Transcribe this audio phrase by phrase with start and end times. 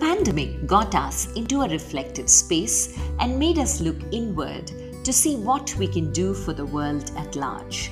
[0.00, 4.72] pandemic got us into a reflective space and made us look inward
[5.04, 7.90] to see what we can do for the world at large.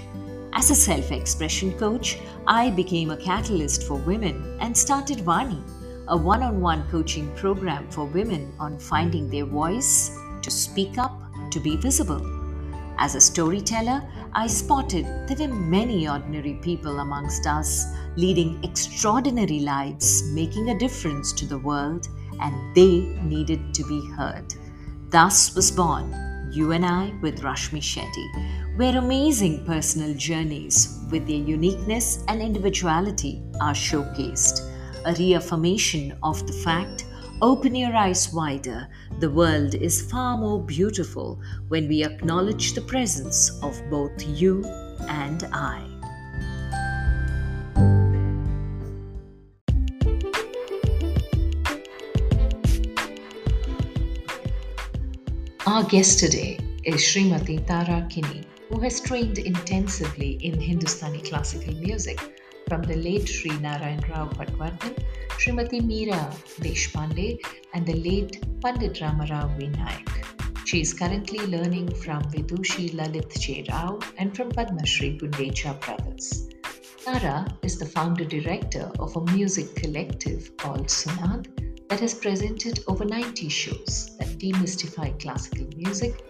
[0.55, 5.63] As a self expression coach, I became a catalyst for women and started Vani,
[6.09, 10.11] a one on one coaching program for women on finding their voice,
[10.43, 12.38] to speak up, to be visible.
[13.01, 14.03] As a storyteller,
[14.33, 17.87] I spotted there were many ordinary people amongst us
[18.17, 22.09] leading extraordinary lives, making a difference to the world,
[22.41, 24.53] and they needed to be heard.
[25.11, 26.13] Thus was born
[26.53, 33.43] You and I with Rashmi Shetty, where amazing personal journeys with their uniqueness and individuality
[33.61, 34.59] are showcased,
[35.05, 37.05] a reaffirmation of the fact
[37.41, 38.89] Open your eyes wider.
[39.21, 44.65] The world is far more beautiful when we acknowledge the presence of both you
[45.07, 45.87] and I.
[55.65, 62.38] Our guest today is Srimati Tara Kini, who has trained intensively in Hindustani classical music
[62.69, 64.95] from the late Sri Narayan Rao Patwardhan
[65.39, 66.23] Srimati Meera
[66.61, 67.39] Deshpande,
[67.73, 70.67] and the late Pandit Ramarao Vinayak.
[70.67, 73.65] She is currently learning from Vidushi Lalit J.
[73.71, 76.49] Rao and from Padma Shri Gundecha Brothers.
[77.05, 81.47] Tara is the founder director of a music collective called Sunaad
[81.89, 86.23] that has presented over 90 shows that demystify classical music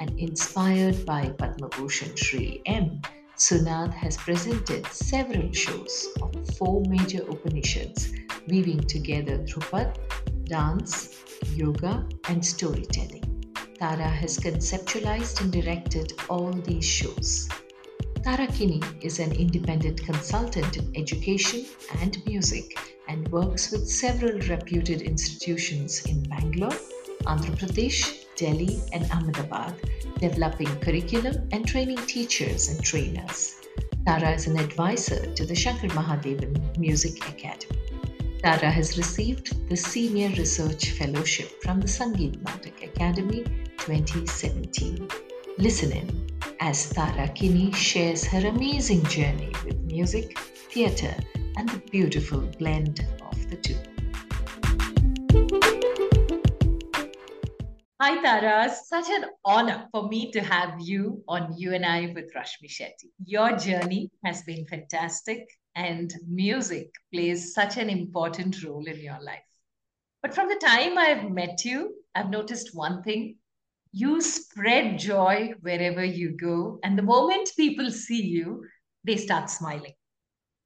[0.00, 3.02] and inspired by Padma Bhushan Sri M.
[3.42, 8.12] Sunaad has presented several shows of four major Upanishads
[8.46, 9.98] weaving together Dhrupad,
[10.44, 11.18] dance,
[11.56, 13.24] yoga, and storytelling.
[13.76, 17.48] Tara has conceptualized and directed all these shows.
[18.22, 21.66] Tara Kini is an independent consultant in education
[22.00, 26.78] and music and works with several reputed institutions in Bangalore,
[27.26, 29.74] Andhra Pradesh, Delhi, and Ahmedabad,
[30.18, 33.56] developing curriculum and training teachers and trainers.
[34.06, 37.78] Tara is an advisor to the Shankar Mahadevan Music Academy.
[38.42, 43.44] Tara has received the Senior Research Fellowship from the Sangeet Natak Akademi
[43.78, 45.08] 2017.
[45.58, 46.26] Listen in
[46.58, 50.38] as Tara Kini shares her amazing journey with music,
[50.72, 51.14] theatre,
[51.56, 53.91] and the beautiful blend of the two.
[58.02, 62.34] Hi Tara, such an honor for me to have you on You and I with
[62.34, 63.12] Rashmi Shetty.
[63.24, 65.46] Your journey has been fantastic
[65.76, 69.46] and music plays such an important role in your life.
[70.20, 73.36] But from the time I've met you, I've noticed one thing.
[73.92, 76.80] You spread joy wherever you go.
[76.82, 78.64] And the moment people see you,
[79.04, 79.94] they start smiling.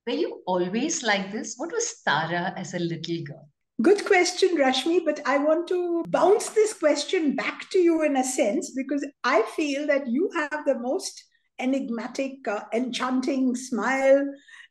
[0.07, 1.57] Were you always like this?
[1.59, 3.47] What was Tara as a little girl?
[3.83, 8.25] Good question, Rashmi, but I want to bounce this question back to you in a
[8.25, 11.23] sense because I feel that you have the most
[11.59, 14.25] enigmatic, uh, enchanting smile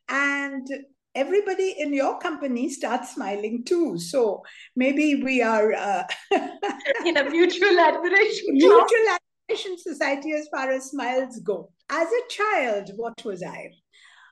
[0.08, 0.66] and
[1.14, 3.98] everybody in your company starts smiling too.
[3.98, 4.42] So
[4.76, 6.04] maybe we are uh,
[7.06, 8.46] in a mutual admiration.
[8.50, 9.16] Mutual
[9.48, 11.70] admiration society as far as smiles go.
[11.88, 13.70] As a child, what was I?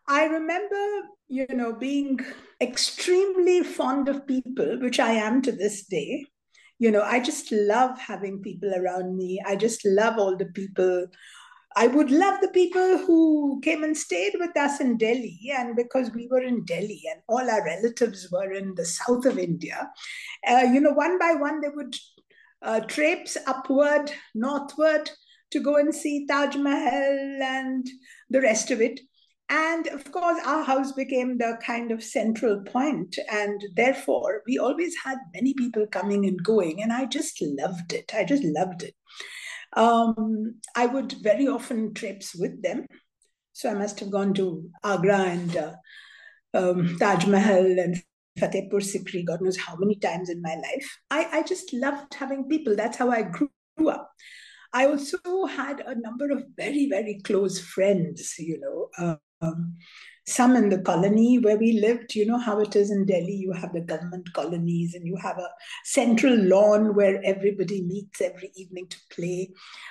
[0.07, 2.21] I remember, you know, being
[2.61, 6.25] extremely fond of people, which I am to this day.
[6.79, 9.41] You know, I just love having people around me.
[9.47, 11.07] I just love all the people
[11.77, 15.41] I would love the people who came and stayed with us in Delhi.
[15.57, 19.39] And because we were in Delhi and all our relatives were in the south of
[19.39, 19.91] India,
[20.49, 21.97] uh, you know, one by one, they would
[22.63, 25.11] uh, traipse upward, northward
[25.51, 27.87] to go and see Taj Mahal and
[28.31, 29.01] the rest of it.
[29.51, 34.95] And of course, our house became the kind of central point, and therefore, we always
[35.05, 38.13] had many people coming and going, and I just loved it.
[38.15, 38.95] I just loved it.
[39.77, 42.87] Um, I would very often trips with them.
[43.53, 45.73] So I must have gone to Agra and uh,
[46.55, 48.03] um, Taj Mahal and
[48.39, 50.99] Fatehpur Sikri, God knows how many times in my life.
[51.11, 52.75] I, I just loved having people.
[52.75, 53.51] That's how I grew
[53.89, 54.11] up.
[54.73, 59.19] I also had a number of very, very close friends, you know.
[59.45, 59.77] Um,
[60.27, 62.15] some in the colony where we lived.
[62.15, 63.35] You know how it is in Delhi.
[63.35, 65.51] You have the government colonies and you have a
[65.85, 69.51] central lawn where everybody meets every evening to play.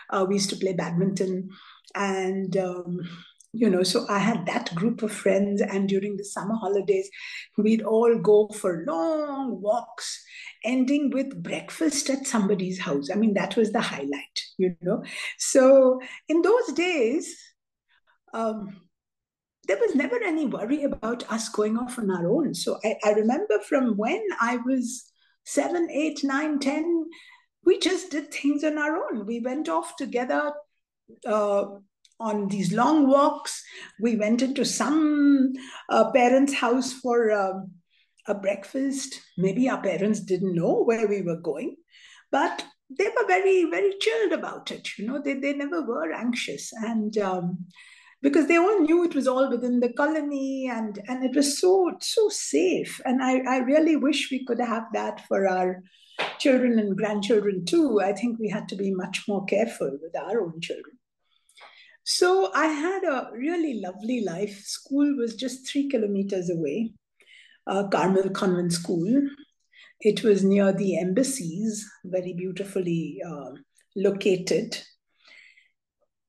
[0.09, 1.49] Uh, we used to play badminton.
[1.95, 3.01] And, um,
[3.51, 5.61] you know, so I had that group of friends.
[5.61, 7.07] And during the summer holidays,
[7.55, 10.23] we'd all go for long walks
[10.65, 13.11] ending with breakfast at somebody's house.
[13.11, 15.03] I mean, that was the highlight, you know.
[15.37, 17.37] So in those days,
[18.33, 18.81] um,
[19.67, 22.53] there was never any worry about us going off on our own.
[22.53, 25.05] So I, I remember from when I was
[25.45, 27.05] seven, eight, nine, ten,
[27.65, 29.25] we just did things on our own.
[29.25, 30.51] We went off together
[31.25, 31.65] uh,
[32.19, 33.63] on these long walks.
[34.01, 35.53] We went into some
[35.89, 37.71] uh, parents' house for um,
[38.27, 39.19] a breakfast.
[39.37, 41.77] Maybe our parents didn't know where we were going,
[42.31, 42.65] but
[42.97, 44.87] they were very, very chilled about it.
[44.97, 46.71] You know, they, they never were anxious.
[46.73, 47.65] And um,
[48.23, 51.91] because they all knew it was all within the colony and, and it was so,
[51.99, 53.01] so safe.
[53.03, 55.83] And I, I really wish we could have that for our
[56.39, 57.99] children and grandchildren too.
[58.01, 60.97] I think we had to be much more careful with our own children.
[62.05, 64.57] So I had a really lovely life.
[64.63, 66.93] School was just three kilometers away,
[67.67, 69.21] uh, Carmel Convent School.
[69.99, 73.51] It was near the embassies, very beautifully uh,
[73.97, 74.77] located.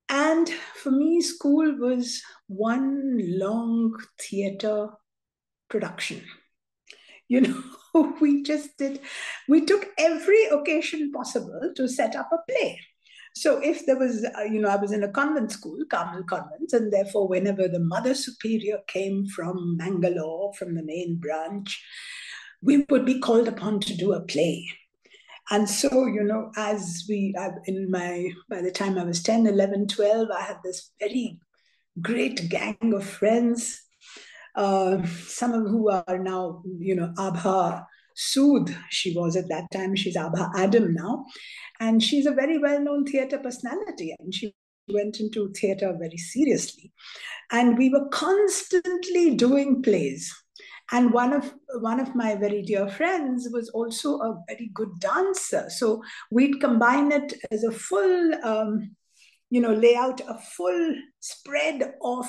[0.09, 4.91] And for me, school was one long theater
[5.69, 6.23] production.
[7.29, 9.01] You know, we just did,
[9.49, 12.81] we took every occasion possible to set up a play.
[13.37, 16.73] So if there was, uh, you know, I was in a convent school, Carmel Convent,
[16.73, 21.83] and therefore whenever the Mother Superior came from Mangalore, from the main branch,
[22.63, 24.69] we would be called upon to do a play.
[25.51, 27.35] And so, you know, as we,
[27.67, 31.39] in my, by the time I was 10, 11, 12, I had this very
[32.01, 33.81] great gang of friends,
[34.55, 37.85] uh, some of who are now, you know, Abha
[38.17, 41.27] Sood, she was at that time, she's Abha Adam now.
[41.81, 44.15] And she's a very well known theater personality.
[44.19, 44.55] And she
[44.89, 46.93] went into theater very seriously.
[47.51, 50.33] And we were constantly doing plays
[50.93, 55.69] and one of one of my very dear friends was also a very good dancer.
[55.71, 58.95] So we'd combine it as a full um,
[59.51, 62.27] you know lay out a full spread of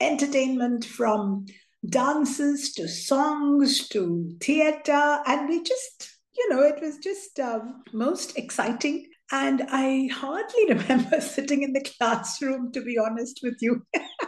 [0.00, 1.46] entertainment from
[1.88, 5.20] dances to songs to theater.
[5.26, 9.06] And we just you know it was just um, most exciting.
[9.34, 13.82] And i hardly remember sitting in the classroom to be honest with you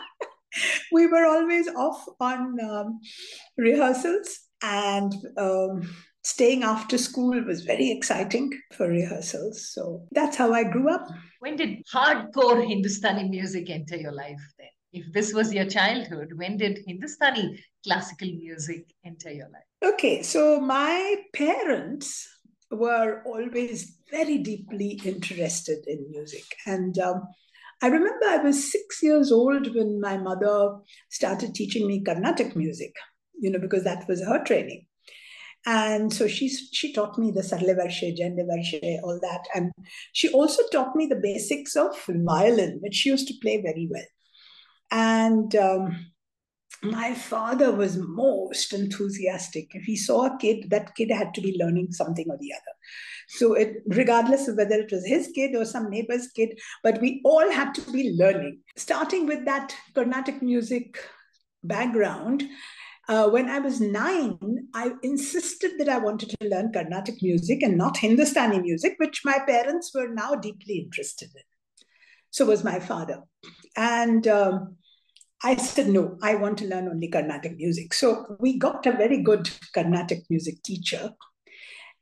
[0.93, 3.01] we were always off on um,
[3.57, 5.89] rehearsals and um,
[6.23, 9.73] staying after school was very exciting for rehearsals.
[9.73, 11.07] So that's how I grew up.
[11.41, 14.69] When did hardcore Hindustani music enter your life then?
[14.93, 19.93] If this was your childhood, when did Hindustani classical music enter your life?
[19.95, 22.29] Okay, so my parents
[22.71, 26.45] were always very deeply interested in music.
[26.67, 27.23] And um,
[27.85, 30.77] I remember I was six years old when my mother
[31.11, 32.95] started teaching me Carnatic music,
[33.39, 34.87] you know, because that was her training.
[35.67, 38.41] And so she, she taught me the Sarle Varshe, Jende
[39.03, 39.43] all that.
[39.55, 39.71] And
[40.15, 44.07] she also taught me the basics of violin, which she used to play very well.
[44.91, 46.07] And um,
[46.85, 49.71] my father was most enthusiastic.
[49.75, 52.75] If he saw a kid, that kid had to be learning something or the other.
[53.29, 57.21] So it, regardless of whether it was his kid or some neighbor's kid, but we
[57.25, 58.61] all had to be learning.
[58.77, 60.99] Starting with that Carnatic music
[61.63, 62.45] background,
[63.09, 67.77] uh, when I was nine, I insisted that I wanted to learn Carnatic music and
[67.77, 71.43] not Hindustani music, which my parents were now deeply interested in.
[72.31, 73.23] So was my father.
[73.77, 74.77] And um,
[75.45, 77.93] I said, no, I want to learn only Carnatic music.
[77.93, 81.11] So we got a very good Carnatic music teacher.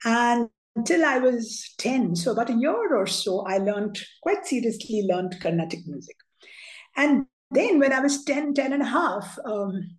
[0.04, 5.04] And until I was 10, so about a year or so, I learned, quite seriously
[5.10, 6.16] learned Carnatic music.
[6.96, 9.96] And then when I was 10, 10 and a half, um,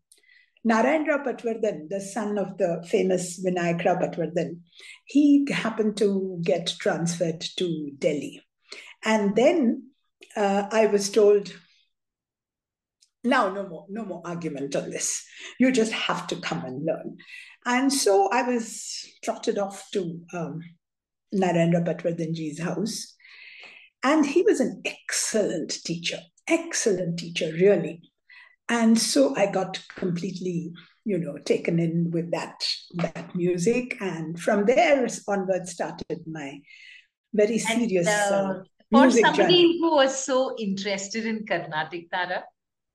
[0.63, 4.61] Narayana Patwardhan, the son of the famous Vinayak Rao Patwardhan,
[5.05, 8.41] he happened to get transferred to Delhi.
[9.03, 9.89] And then
[10.37, 11.53] uh, I was told,
[13.23, 15.23] now no more, no more argument on this.
[15.59, 17.17] You just have to come and learn.
[17.65, 20.59] And so I was trotted off to um,
[21.33, 23.15] Narendra Patwardhanji's house.
[24.03, 28.01] And he was an excellent teacher, excellent teacher, really.
[28.67, 30.73] And so I got completely,
[31.05, 32.65] you know, taken in with that,
[32.95, 33.97] that music.
[34.01, 36.59] And from there onward started my
[37.33, 39.79] very serious and, uh, uh, For somebody journey.
[39.79, 42.43] who was so interested in Carnatic Tara,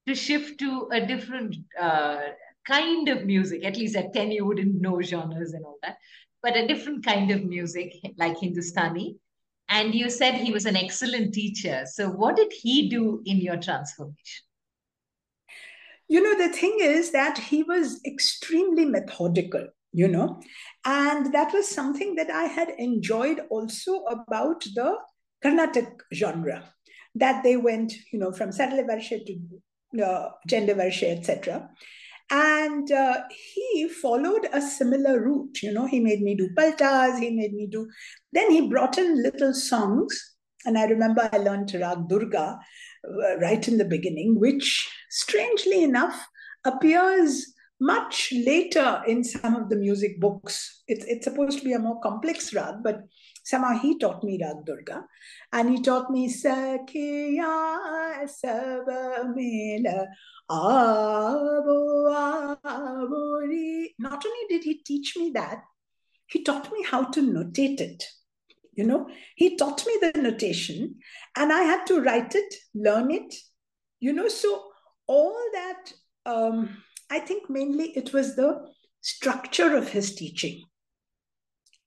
[0.08, 2.20] to shift to a different uh,
[2.66, 3.64] kind of music.
[3.64, 5.98] At least at 10, you wouldn't know genres and all that,
[6.42, 9.16] but a different kind of music like Hindustani.
[9.68, 11.84] And you said he was an excellent teacher.
[11.84, 14.44] So, what did he do in your transformation?
[16.08, 20.40] You know, the thing is that he was extremely methodical, you know,
[20.86, 24.96] and that was something that I had enjoyed also about the
[25.42, 26.64] Carnatic genre
[27.14, 29.38] that they went, you know, from Sarle Varshe to
[30.02, 31.68] uh, Jende Varshe, etc.
[32.30, 35.62] And uh, he followed a similar route.
[35.62, 37.88] You know, he made me do paltas, he made me do.
[38.32, 40.36] Then he brought in little songs.
[40.66, 42.58] And I remember I learned Rag Durga
[43.08, 46.26] uh, right in the beginning, which strangely enough
[46.64, 50.82] appears much later in some of the music books.
[50.88, 53.00] It's, it's supposed to be a more complex rag, but
[53.48, 55.04] somehow he taught me Rag Durga.
[55.52, 60.06] And he taught me Sakhiya Sabamela
[63.98, 65.62] not only did he teach me that,
[66.26, 68.04] he taught me how to notate it.
[68.72, 70.96] You know, he taught me the notation
[71.36, 73.34] and I had to write it, learn it,
[73.98, 74.28] you know.
[74.28, 74.70] So,
[75.06, 75.92] all that,
[76.26, 78.68] um, I think mainly it was the
[79.00, 80.64] structure of his teaching.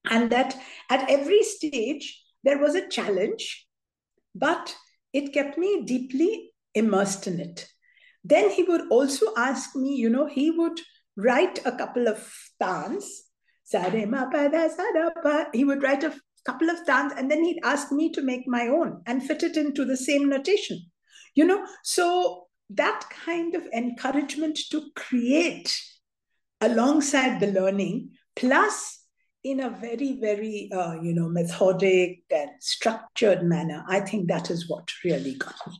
[0.09, 3.67] And that at every stage, there was a challenge,
[4.33, 4.75] but
[5.13, 7.67] it kept me deeply immersed in it.
[8.23, 10.79] Then he would also ask me, you know, he would
[11.15, 12.31] write a couple of
[12.61, 13.23] tans.
[13.71, 13.77] He
[15.63, 16.13] would write a
[16.45, 19.55] couple of tans and then he'd ask me to make my own and fit it
[19.57, 20.79] into the same notation.
[21.35, 25.77] You know, so that kind of encouragement to create
[26.59, 29.00] alongside the learning, plus
[29.43, 34.69] in a very, very, uh, you know, methodic and structured manner, I think that is
[34.69, 35.73] what really got me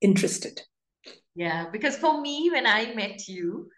[0.00, 0.60] interested.
[1.34, 3.70] Yeah, because for me, when I met you,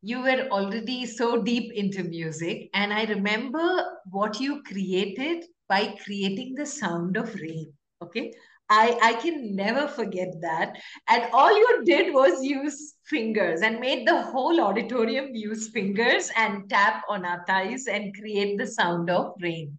[0.00, 2.70] you were already so deep into music.
[2.74, 7.72] And I remember what you created by creating the sound of rain.
[8.02, 8.32] Okay.
[8.72, 10.76] I, I can never forget that.
[11.08, 16.68] And all you did was use fingers and made the whole auditorium use fingers and
[16.70, 19.78] tap on our thighs and create the sound of rain.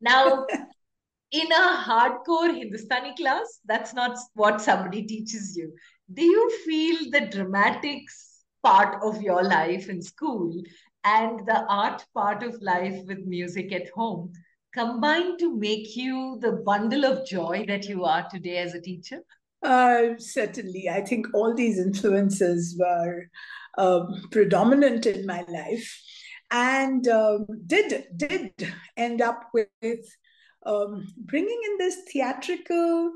[0.00, 0.46] Now,
[1.32, 5.72] in a hardcore Hindustani class, that's not what somebody teaches you
[6.12, 10.52] do you feel the dramatics part of your life in school
[11.04, 14.30] and the art part of life with music at home
[14.74, 19.20] combine to make you the bundle of joy that you are today as a teacher?
[19.62, 20.88] Uh, certainly.
[20.90, 23.24] I think all these influences were
[23.78, 26.02] um, predominant in my life
[26.50, 28.52] and um, did did
[28.96, 29.68] end up with
[30.66, 33.12] um, bringing in this theatrical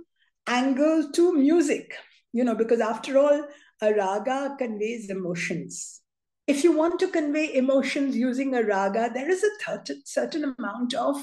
[0.46, 1.92] angle to music
[2.32, 3.46] you know, because after all,
[3.80, 6.02] a raga conveys emotions.
[6.48, 11.22] If you want to convey emotions using a raga, there is a certain amount of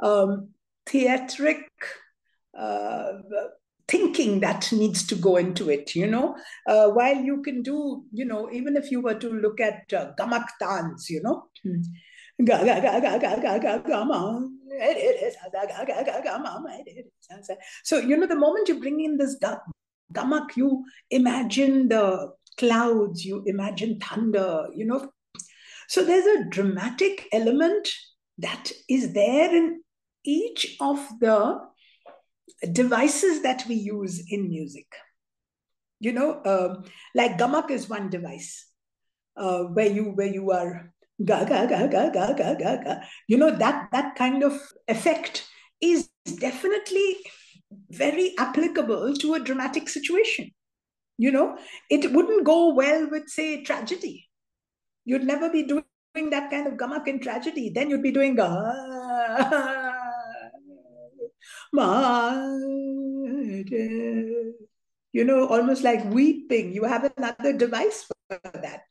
[0.00, 0.50] um,
[0.86, 1.62] theatric
[2.58, 3.12] uh,
[3.88, 6.36] thinking that needs to go into it, you know.
[6.66, 10.12] Uh, while you can do, you know, even if you were to look at uh,
[10.18, 11.44] gamak tans, you know,
[17.84, 19.38] so you know the moment you bring in this
[20.12, 25.10] gamak, you imagine the clouds, you imagine thunder, you know.
[25.88, 27.88] So there's a dramatic element
[28.38, 29.82] that is there in
[30.24, 31.60] each of the
[32.72, 34.86] devices that we use in music.
[36.00, 36.82] You know, uh,
[37.14, 38.66] like gamak is one device
[39.36, 40.92] uh, where you where you are
[41.24, 43.00] ga ga ga ga ga ga ga ga.
[43.28, 45.46] You know that that kind of effect
[45.80, 46.08] is
[46.38, 47.16] definitely
[47.90, 50.50] very applicable to a dramatic situation.
[51.18, 51.58] You know,
[51.90, 54.28] it wouldn't go well with, say, tragedy.
[55.04, 55.84] You'd never be doing
[56.30, 57.70] that kind of gamak in tragedy.
[57.70, 59.92] Then you'd be doing, ah,
[65.12, 66.72] you know, almost like weeping.
[66.72, 68.82] You have another device for that.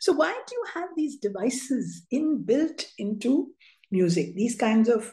[0.00, 3.50] So, why do you have these devices inbuilt into
[3.90, 4.34] music?
[4.34, 5.12] These kinds of,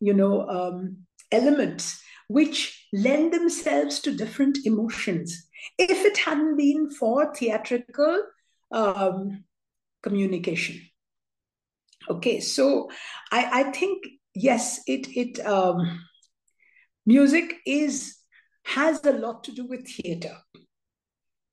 [0.00, 0.98] you know, um,
[1.32, 5.48] elements which lend themselves to different emotions.
[5.78, 8.22] If it hadn't been for theatrical
[8.72, 9.44] um,
[10.02, 10.80] communication.
[12.08, 12.90] Okay, so
[13.30, 16.00] I, I think yes, it it um,
[17.06, 18.16] music is
[18.64, 20.36] has a lot to do with theater,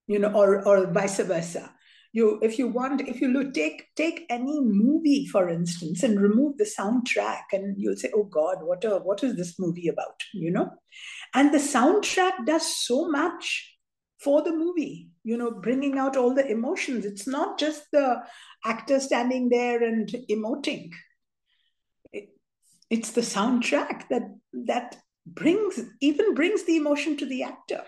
[0.08, 1.74] you know, or or vice versa.
[2.14, 6.58] You if you want if you look take take any movie for instance and remove
[6.58, 10.24] the soundtrack and you'll say oh god what a what is this movie about?
[10.34, 10.70] You know?
[11.36, 13.77] And the soundtrack does so much
[14.20, 18.22] for the movie you know bringing out all the emotions it's not just the
[18.66, 20.92] actor standing there and emoting
[22.12, 22.30] it,
[22.90, 27.84] it's the soundtrack that that brings even brings the emotion to the actor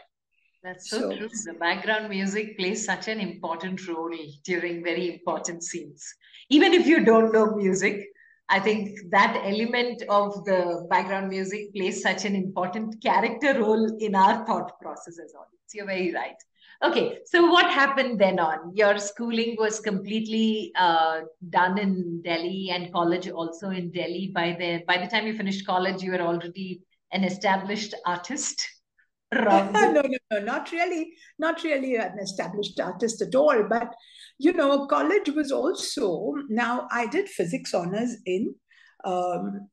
[0.62, 1.30] that's so, so, true.
[1.46, 4.12] The background music plays such an important role
[4.44, 6.04] during very important scenes.
[6.50, 8.06] Even if you don't know music,
[8.50, 14.16] I think that element of the background music plays such an important character role in
[14.16, 15.74] our thought process as audience.
[15.74, 16.36] You're very right.
[16.82, 18.72] Okay, so what happened then on?
[18.74, 24.32] Your schooling was completely uh, done in Delhi and college also in Delhi.
[24.34, 28.66] By the by the time you finished college, you were already an established artist.
[29.34, 30.02] no, no,
[30.32, 33.64] no, not really, not really an established artist at all.
[33.70, 33.94] But
[34.40, 38.56] you know, college was also now I did physics honors in
[39.04, 39.70] um,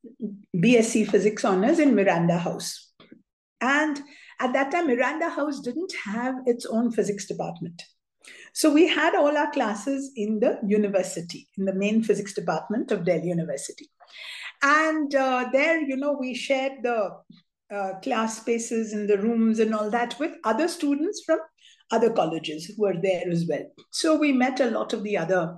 [0.55, 2.93] BSc physics honors in Miranda House,
[3.61, 3.99] and
[4.39, 7.81] at that time, Miranda House didn't have its own physics department.
[8.53, 13.05] So we had all our classes in the university, in the main physics department of
[13.05, 13.89] Delhi University.
[14.61, 17.11] And uh, there, you know, we shared the
[17.73, 21.39] uh, class spaces and the rooms and all that with other students from
[21.91, 23.65] other colleges who were there as well.
[23.91, 25.55] So we met a lot of the other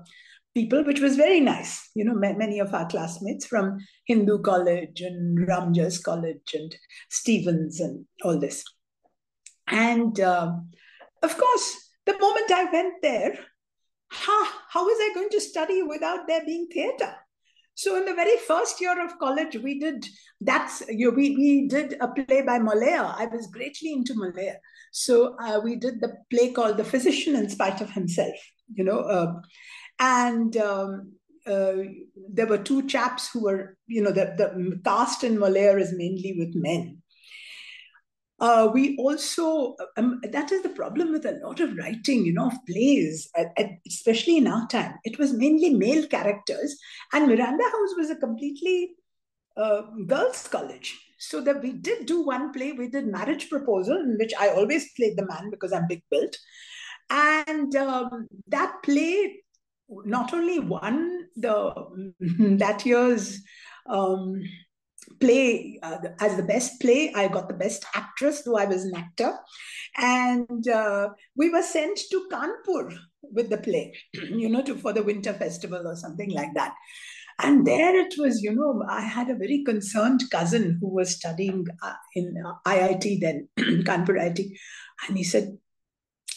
[0.54, 1.90] people, which was very nice.
[1.96, 6.76] You know, many of our classmates from Hindu College and Ramjas College and
[7.10, 8.64] Stephen's and all this.
[9.68, 10.54] And uh,
[11.22, 13.38] of course, the moment I went there,
[14.12, 17.16] ha, how was I going to study without there being theatre?
[17.76, 20.06] So in the very first year of college, we did
[20.42, 23.16] that's you know, we we did a play by Molière.
[23.18, 24.58] I was greatly into Molière,
[24.92, 28.36] so uh, we did the play called The Physician in Spite of Himself.
[28.74, 29.34] You know, uh,
[30.00, 31.14] and um,
[31.46, 31.74] uh,
[32.32, 36.36] there were two chaps who were, you know, the, the cast in Moliere is mainly
[36.38, 37.02] with men.
[38.40, 42.48] Uh, we also, um, that is the problem with a lot of writing, you know,
[42.48, 43.30] of plays,
[43.86, 44.94] especially in our time.
[45.04, 46.78] It was mainly male characters,
[47.12, 48.92] and Miranda House was a completely
[49.58, 50.98] uh, girls' college.
[51.20, 54.92] So that we did do one play, we did Marriage Proposal, in which I always
[54.94, 56.36] played the man because I'm big built.
[57.10, 59.44] And um, that play
[59.90, 61.74] not only won the
[62.60, 63.42] that year's
[63.88, 64.42] um,
[65.20, 67.14] play uh, as the best play.
[67.14, 69.34] I got the best actress, though I was an actor.
[69.98, 75.04] And uh, we were sent to Kanpur with the play, you know, to, for the
[75.04, 76.74] winter festival or something like that.
[77.42, 81.66] And there it was, you know, I had a very concerned cousin who was studying
[81.82, 84.52] uh, in uh, IIT then, Kanpur IIT.
[85.08, 85.58] And he said,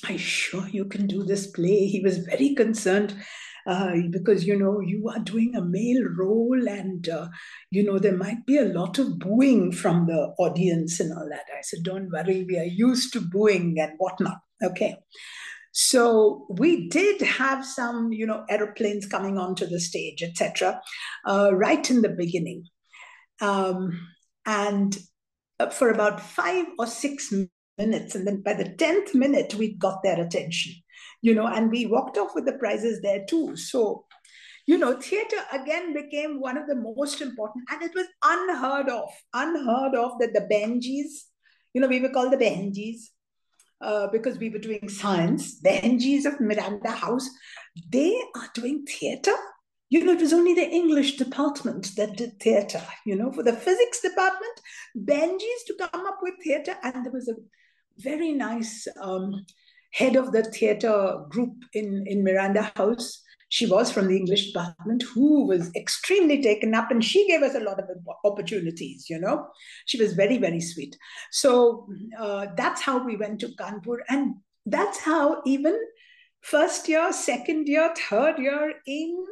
[0.09, 1.87] Are sure you can do this play?
[1.87, 3.17] He was very concerned
[3.67, 7.29] uh, because you know you are doing a male role and uh,
[7.71, 11.45] you know there might be a lot of booing from the audience and all that
[11.57, 14.97] i said don't worry we are used to booing and whatnot okay
[15.73, 20.81] so we did have some you know aeroplanes coming onto the stage etc
[21.27, 22.65] uh, right in the beginning
[23.41, 24.09] um,
[24.47, 24.99] and
[25.59, 27.33] uh, for about five or six
[27.79, 30.75] minutes and then by the 10th minute we got their attention
[31.23, 33.57] you know, and we walked off with the prizes there too.
[33.57, 34.05] So,
[34.67, 39.09] you know, theater again became one of the most important, and it was unheard of,
[39.33, 41.29] unheard of that the Benjis,
[41.73, 43.09] you know, we were called the Benjis
[43.83, 45.61] uh, because we were doing science.
[45.61, 47.29] Benjis of Miranda House,
[47.88, 49.35] they are doing theater.
[49.90, 52.83] You know, it was only the English department that did theater.
[53.05, 54.61] You know, for the physics department,
[54.97, 57.35] Benjis to come up with theater, and there was a
[57.99, 59.45] very nice um,
[59.92, 63.23] head of the theater group in, in Miranda House.
[63.53, 67.55] She was from the English department who was extremely taken up and she gave us
[67.55, 67.85] a lot of
[68.25, 69.47] opportunities, you know.
[69.85, 70.97] She was very, very sweet.
[71.31, 71.87] So
[72.19, 73.99] uh, that's how we went to Kanpur.
[74.09, 75.79] And that's how even
[76.41, 79.23] first year, second year, third year in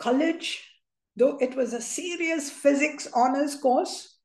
[0.00, 0.68] college,
[1.14, 4.17] though it was a serious physics honors course,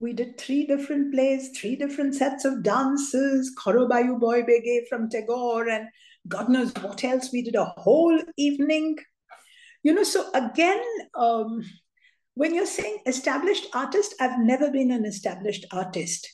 [0.00, 5.68] we did three different plays, three different sets of dances, Korobayu Boy Bege from Tagore,
[5.68, 5.88] and
[6.28, 7.32] God knows what else.
[7.32, 8.96] We did a whole evening.
[9.82, 10.82] You know, so again,
[11.16, 11.64] um,
[12.34, 16.28] when you're saying established artist, I've never been an established artist.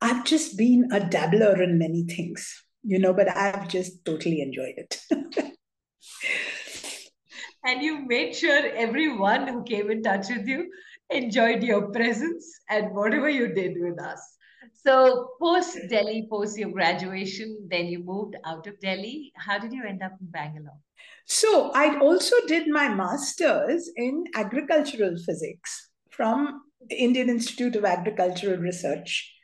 [0.00, 4.74] I've just been a dabbler in many things, you know, but I've just totally enjoyed
[4.76, 5.00] it.
[7.64, 10.68] and you made sure everyone who came in touch with you
[11.10, 14.20] enjoyed your presence and whatever you did with us.
[14.74, 19.32] So, post Delhi, post your graduation, then you moved out of Delhi.
[19.36, 20.78] How did you end up in Bangalore?
[21.26, 28.58] So, I also did my master's in agricultural physics from the Indian Institute of Agricultural
[28.58, 29.34] Research,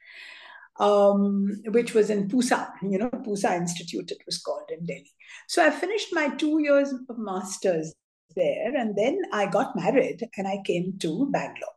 [0.78, 5.12] um, which was in Pusa, you know, Pusa Institute, it was called in Delhi.
[5.48, 7.92] So, I finished my two years of master's
[8.36, 8.76] there.
[8.76, 11.74] And then I got married and I came to Bangalore,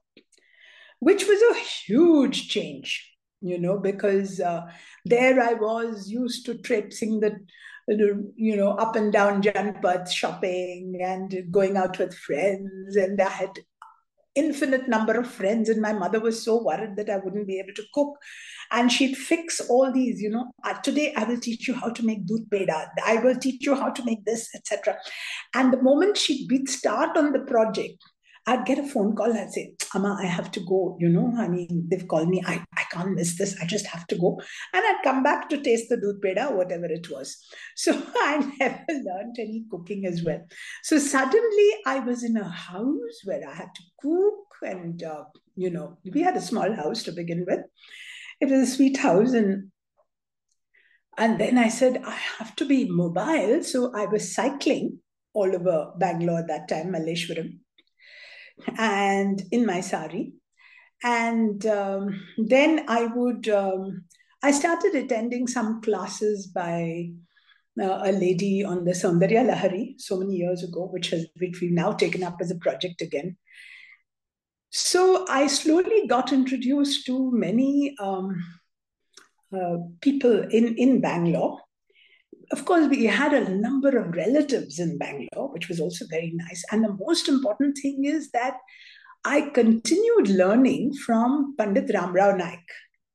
[1.00, 4.62] which was a huge change, you know, because uh,
[5.06, 7.39] there I was used to traipsing the
[7.88, 12.96] you know, up and down Janpath shopping and going out with friends.
[12.98, 13.60] And I had
[14.41, 17.73] infinite number of friends and my mother was so worried that i wouldn't be able
[17.73, 18.17] to cook.
[18.78, 22.06] And she'd fix all these you know uh, today i will teach you how to
[22.06, 22.89] make doodh peda.
[23.06, 24.97] I will teach you how to make this etc
[25.54, 28.04] and the moment she'd start on the project
[28.49, 29.33] I'd get a phone call.
[29.33, 30.95] I'd say, Amma, I have to go.
[31.01, 32.41] You know, I mean, they've called me.
[32.47, 33.57] I, I can't miss this.
[33.62, 34.39] I just have to go.
[34.73, 37.38] And I'd come back to taste the doodh peda, whatever it was.
[37.75, 40.41] So I never learned any cooking as well.
[40.83, 44.45] So suddenly I was in a house where I had to cook.
[44.63, 47.60] And, uh, you know, we had a small house to begin with.
[48.39, 49.33] It was a sweet house.
[49.33, 49.71] And
[51.17, 53.63] and then I said, I have to be mobile.
[53.63, 54.99] So I was cycling
[55.33, 57.60] all over Bangalore at that time, Malleshwaram
[58.78, 60.34] and in my sari.
[61.04, 64.06] And um, then I would, um,
[64.41, 67.12] I started attending some classes by
[67.80, 71.72] uh, a lady on the Saundarya Lahari so many years ago, which has which we've
[71.72, 73.38] now taken up as a project again.
[74.72, 78.43] So I slowly got introduced to many um,
[79.56, 81.60] uh, people in in Bangalore,
[82.51, 86.63] of course, we had a number of relatives in Bangalore, which was also very nice.
[86.71, 88.57] And the most important thing is that
[89.25, 92.60] I continued learning from Pandit Ramrao Naik,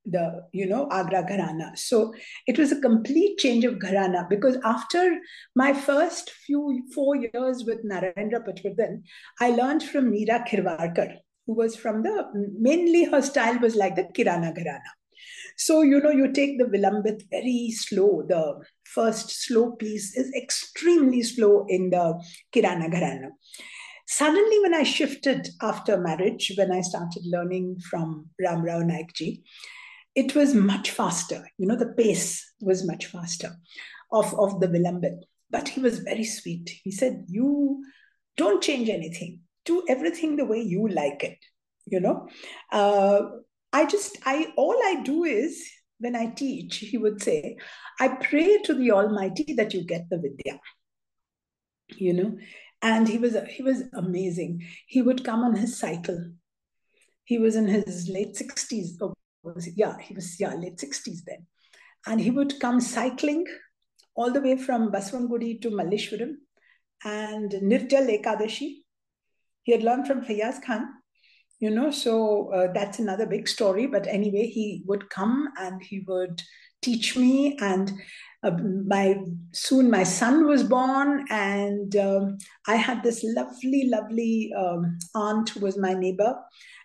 [0.04, 1.78] the you know Agra Gharana.
[1.78, 2.12] So
[2.46, 5.18] it was a complete change of Gharana because after
[5.54, 9.02] my first few four years with Narendra Patwardhan,
[9.40, 11.16] I learned from Meera Khirwadkar,
[11.46, 12.26] who was from the
[12.58, 14.92] mainly her style was like the Kirana Gharana.
[15.64, 18.25] So, you know, you take the Vilambit very slow.
[18.29, 22.20] The first slow piece is extremely slow in the
[22.53, 23.29] Kirana Gharana.
[24.09, 29.42] Suddenly, when I shifted after marriage, when I started learning from Ram Rao Naikji,
[30.16, 31.48] it was much faster.
[31.59, 33.53] You know, the pace was much faster
[34.11, 35.20] of, of the Vilambit.
[35.48, 36.70] But he was very sweet.
[36.83, 37.85] He said, You
[38.37, 41.38] don't change anything, do everything the way you like it.
[41.87, 42.29] You know,
[42.72, 43.22] uh,
[43.72, 47.56] I just, I, all I do is when I teach, he would say,
[48.00, 50.61] I pray to the Almighty that you get the Vidya.
[51.96, 52.38] You know,
[52.80, 54.66] and he was he was amazing.
[54.87, 56.32] He would come on his cycle.
[57.24, 58.98] He was in his late sixties.
[59.02, 59.12] Oh,
[59.76, 61.46] yeah, he was yeah late sixties then,
[62.06, 63.44] and he would come cycling
[64.14, 66.37] all the way from Basavanagudi to Malleshwaram
[67.04, 68.76] and Nirjal Ekadashi.
[69.64, 70.88] He had learned from Fayaz Khan,
[71.62, 76.01] you know so uh, that's another big story but anyway he would come and he
[76.09, 76.42] would
[76.83, 77.92] teach me and
[78.42, 78.51] uh,
[78.88, 79.16] my
[79.53, 85.61] soon my son was born and um, i had this lovely lovely um, aunt who
[85.61, 86.35] was my neighbor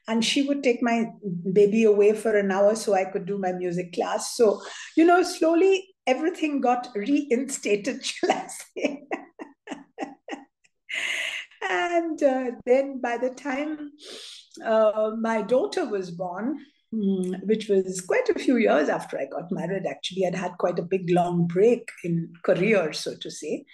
[0.08, 1.06] and she would take my
[1.52, 4.36] baby away for an hour so i could do my music class.
[4.36, 4.62] So
[4.96, 9.02] you know slowly everything got reinstated shall i say.
[11.70, 13.92] And uh, then by the time
[14.64, 16.60] uh, my daughter was born,
[16.94, 20.26] mm, which was quite a few years after I got married, actually.
[20.26, 23.66] I'd had quite a big long break in career, so to say.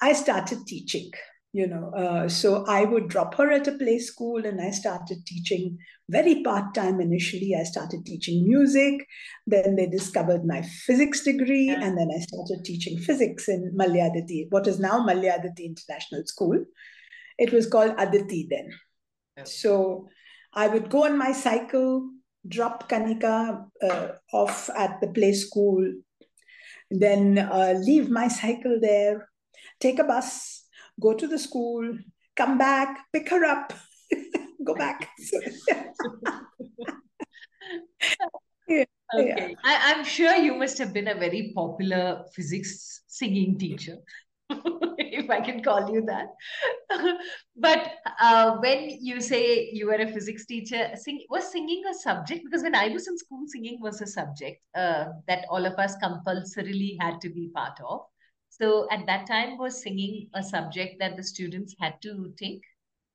[0.00, 1.10] I started teaching,
[1.52, 1.90] you know.
[1.96, 5.78] Uh, so I would drop her at a play school and I started teaching
[6.08, 7.54] very part time initially.
[7.58, 9.06] I started teaching music.
[9.46, 11.68] Then they discovered my physics degree.
[11.68, 16.22] And then I started teaching physics in Mallya Aditi, what is now Mallya Aditi International
[16.26, 16.64] School.
[17.38, 18.70] It was called Aditi then.
[19.44, 20.08] So
[20.54, 22.10] I would go on my cycle,
[22.46, 25.92] drop Kanika uh, off at the play school,
[26.90, 29.28] then uh, leave my cycle there,
[29.80, 30.64] take a bus,
[31.00, 31.98] go to the school,
[32.36, 33.72] come back, pick her up,
[34.64, 35.08] go back.
[38.70, 38.86] okay.
[39.14, 39.48] Yeah.
[39.64, 43.96] I, I'm sure you must have been a very popular physics singing teacher.
[44.98, 46.28] if I can call you that.
[47.56, 52.44] but uh, when you say you were a physics teacher, sing, was singing a subject?
[52.44, 55.96] Because when I was in school, singing was a subject uh, that all of us
[55.96, 58.00] compulsorily had to be part of.
[58.48, 62.62] So at that time, was singing a subject that the students had to take?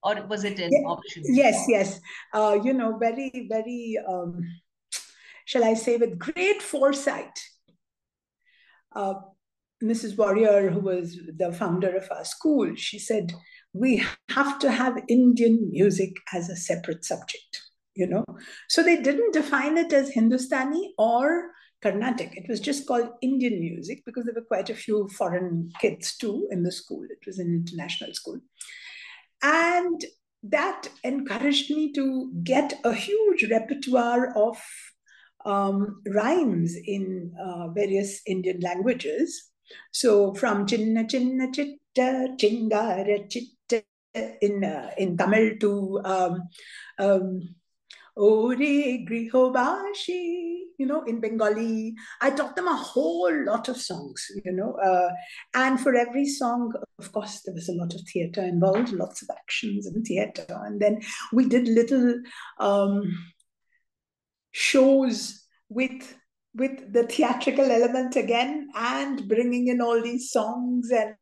[0.03, 1.23] Or was it an option?
[1.25, 1.99] Yes, yes.
[2.33, 4.41] Uh, you know, very, very, um,
[5.45, 7.39] shall I say, with great foresight.
[9.83, 10.17] Mrs.
[10.17, 13.33] Warrior, who was the founder of our school, she said,
[13.73, 17.61] we have to have Indian music as a separate subject,
[17.95, 18.25] you know.
[18.69, 21.51] So they didn't define it as Hindustani or
[21.83, 22.31] Carnatic.
[22.35, 26.47] It was just called Indian music because there were quite a few foreign kids too
[26.51, 27.03] in the school.
[27.03, 28.39] It was an international school.
[29.43, 30.03] And
[30.43, 34.57] that encouraged me to get a huge repertoire of
[35.45, 39.51] um, rhymes in uh, various Indian languages
[39.91, 43.83] so from chinna chinna chitta chingara chitta
[44.41, 46.49] in uh, in Tamil to um,
[46.99, 47.55] um,
[48.15, 51.95] Ore Grihobashi, you know, in Bengali.
[52.19, 54.73] I taught them a whole lot of songs, you know.
[54.73, 55.11] Uh,
[55.53, 59.29] and for every song, of course, there was a lot of theater involved, lots of
[59.29, 60.45] actions and theater.
[60.49, 61.01] And then
[61.31, 62.19] we did little
[62.59, 63.03] um,
[64.51, 66.15] shows with
[66.57, 71.15] with the theatrical element again and bringing in all these songs and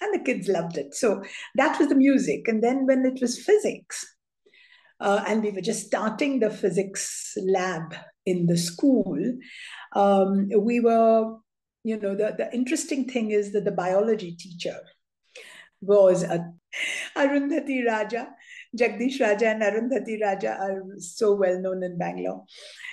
[0.00, 1.20] and the kids loved it so
[1.56, 4.06] that was the music and then when it was physics
[5.00, 7.94] uh, and we were just starting the physics lab
[8.26, 9.18] in the school.
[9.94, 11.36] Um, we were,
[11.84, 14.78] you know, the, the interesting thing is that the biology teacher
[15.80, 16.52] was a,
[17.16, 18.28] Arundhati Raja.
[18.76, 22.44] Jagdish Raja and Arundhati Raja are so well known in Bangalore.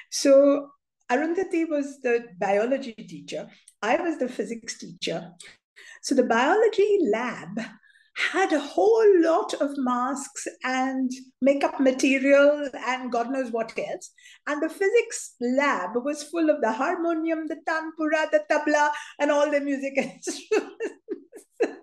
[0.09, 0.69] So
[1.11, 3.47] Arundhati was the biology teacher.
[3.81, 5.31] I was the physics teacher.
[6.01, 7.59] So the biology lab
[8.15, 14.11] had a whole lot of masks and makeup material and God knows what else.
[14.47, 18.89] And the physics lab was full of the harmonium, the tanpura, the tabla,
[19.19, 21.45] and all the music instruments.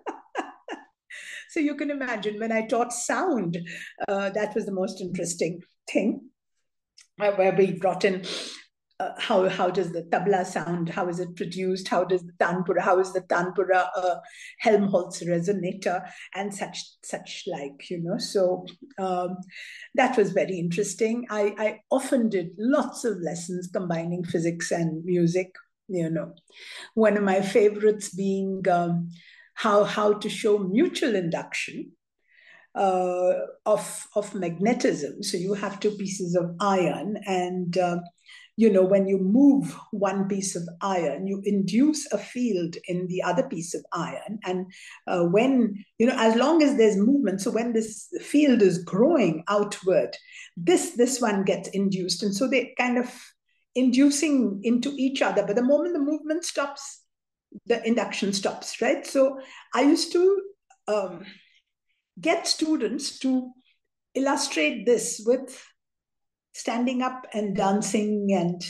[1.49, 3.59] so you can imagine when I taught sound,
[4.07, 6.29] uh, that was the most interesting thing.
[7.21, 8.23] Uh, where we brought in
[8.99, 10.89] uh, how how does the tabla sound?
[10.89, 11.87] How is it produced?
[11.87, 12.81] How does the tanpura?
[12.81, 14.15] How is the tanpura uh,
[14.59, 18.17] Helmholtz resonator and such such like you know?
[18.17, 18.65] So
[18.99, 19.37] um,
[19.95, 21.25] that was very interesting.
[21.29, 25.55] I I often did lots of lessons combining physics and music.
[25.87, 26.33] You know,
[26.93, 29.09] one of my favorites being um,
[29.55, 31.93] how how to show mutual induction.
[32.75, 33.33] Uh,
[33.67, 35.21] of of magnetism.
[35.21, 37.99] So you have two pieces of iron, and uh,
[38.55, 43.23] you know, when you move one piece of iron, you induce a field in the
[43.23, 44.39] other piece of iron.
[44.43, 44.71] And
[45.07, 49.43] uh, when, you know, as long as there's movement, so when this field is growing
[49.47, 50.15] outward,
[50.55, 52.21] this, this one gets induced.
[52.21, 53.11] And so they kind of
[53.73, 55.43] inducing into each other.
[55.45, 57.01] But the moment the movement stops,
[57.65, 59.05] the induction stops, right?
[59.05, 59.39] So
[59.73, 60.41] I used to
[60.87, 61.25] um,
[62.21, 63.51] get students to
[64.13, 65.65] illustrate this with
[66.53, 68.63] standing up and dancing and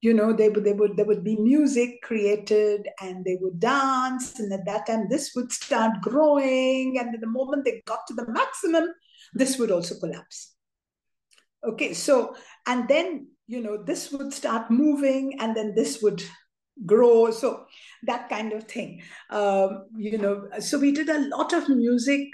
[0.00, 4.38] you know they would they would there would be music created and they would dance.
[4.38, 6.98] And at that time this would start growing.
[6.98, 8.88] And the moment they got to the maximum
[9.32, 10.54] this would also collapse.
[11.66, 12.36] Okay so
[12.66, 16.22] and then you know this would start moving and then this would
[16.84, 17.30] grow.
[17.30, 17.64] So
[18.02, 19.00] that kind of thing.
[19.30, 22.28] Um, you know so we did a lot of music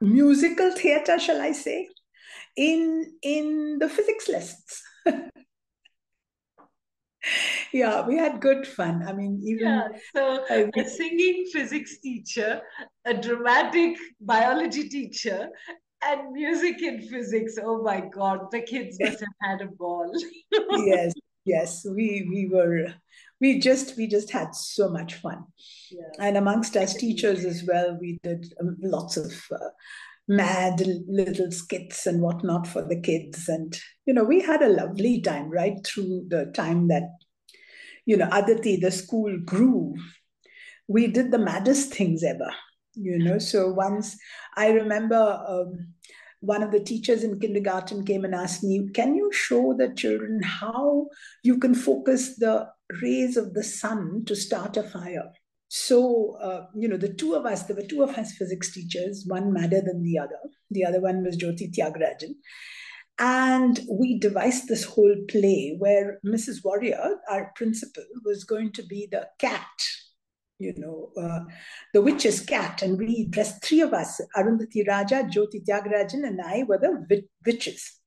[0.00, 1.86] musical theater shall i say
[2.56, 4.82] in in the physics lessons.
[7.72, 9.04] yeah, we had good fun.
[9.06, 12.60] I mean, even yeah, so I a singing physics teacher,
[13.04, 15.48] a dramatic biology teacher,
[16.04, 17.58] and music in physics.
[17.62, 20.12] Oh my God, the kids must have had a ball.
[20.86, 21.12] yes,
[21.44, 22.94] yes, we we were
[23.40, 25.44] we just we just had so much fun,
[25.90, 26.02] yeah.
[26.18, 29.32] and amongst us teachers as well, we did um, lots of.
[29.50, 29.70] Uh,
[30.32, 33.48] mad little skits and whatnot for the kids.
[33.48, 37.04] And, you know, we had a lovely time right through the time that,
[38.06, 39.94] you know, Aditi, the school grew.
[40.88, 42.50] We did the maddest things ever,
[42.94, 43.38] you know.
[43.38, 44.16] So once
[44.56, 45.94] I remember um,
[46.40, 50.42] one of the teachers in kindergarten came and asked me, Can you show the children
[50.42, 51.06] how
[51.44, 52.68] you can focus the
[53.00, 55.30] rays of the sun to start a fire?
[55.74, 59.24] So, uh, you know, the two of us, there were two of us physics teachers,
[59.26, 60.38] one madder than the other.
[60.70, 62.34] The other one was Jyoti Tyagarajan.
[63.18, 66.62] And we devised this whole play where Mrs.
[66.62, 69.66] Warrior, our principal, was going to be the cat,
[70.58, 71.40] you know, uh,
[71.94, 72.82] the witch's cat.
[72.82, 77.98] And we dressed three of us, Arundhati Raja, Jyoti Tyagarajan, and I were the witches.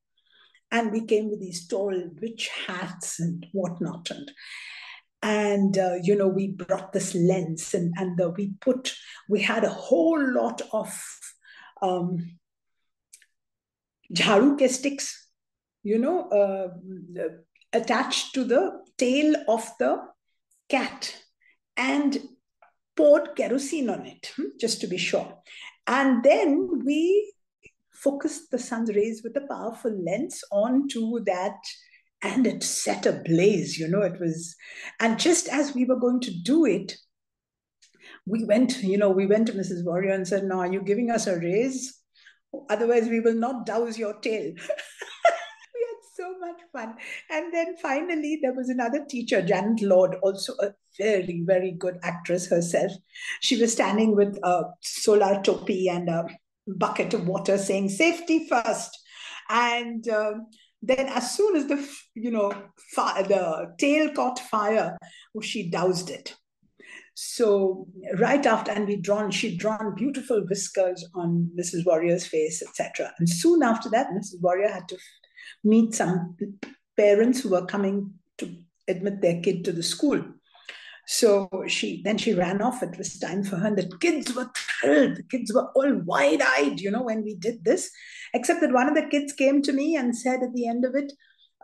[0.69, 4.11] And we came with these tall witch hats and whatnot.
[4.11, 4.29] And
[5.25, 8.93] and uh, you know we brought this lens and and the, we put
[9.27, 10.89] we had a whole lot of
[11.81, 12.37] um
[14.13, 15.07] jharu sticks
[15.83, 16.67] you know uh,
[17.73, 18.63] attached to the
[18.97, 19.91] tail of the
[20.69, 21.15] cat
[21.75, 22.19] and
[22.95, 25.37] poured kerosene on it hmm, just to be sure.
[25.87, 27.33] And then we
[27.91, 31.57] focused the sun's rays with a powerful lens onto that
[32.25, 34.55] and it set ablaze you know it was
[34.99, 36.97] and just as we were going to do it
[38.25, 41.11] we went you know we went to mrs warrior and said no are you giving
[41.11, 42.01] us a raise?
[42.69, 44.53] Otherwise we will not douse your tail.
[45.75, 46.95] We had so much fun.
[47.29, 52.47] And then finally there was another teacher janet lord also a very very good actress
[52.47, 52.91] herself.
[53.41, 56.27] She was standing with a solar topi and a
[56.65, 58.97] bucket of water saying safety first.
[59.49, 60.35] And uh,
[60.87, 62.51] then as soon as the, you know,
[62.95, 64.97] the tail caught fire,
[65.35, 66.35] oh, she doused it.
[67.15, 71.85] So right after, and we drawn, she'd drawn beautiful whiskers on Mrs.
[71.85, 73.13] Warrior's face, etc.
[73.19, 74.41] And soon after that, Mrs.
[74.41, 74.97] Warrior had to
[75.63, 76.35] meet some
[76.97, 80.21] parents who were coming to admit their kid to the school.
[81.07, 82.81] So she then she ran off.
[82.81, 85.17] It was time for her, and the kids were thrilled.
[85.17, 87.91] The kids were all wide-eyed, you know, when we did this.
[88.33, 90.95] Except that one of the kids came to me and said at the end of
[90.95, 91.13] it,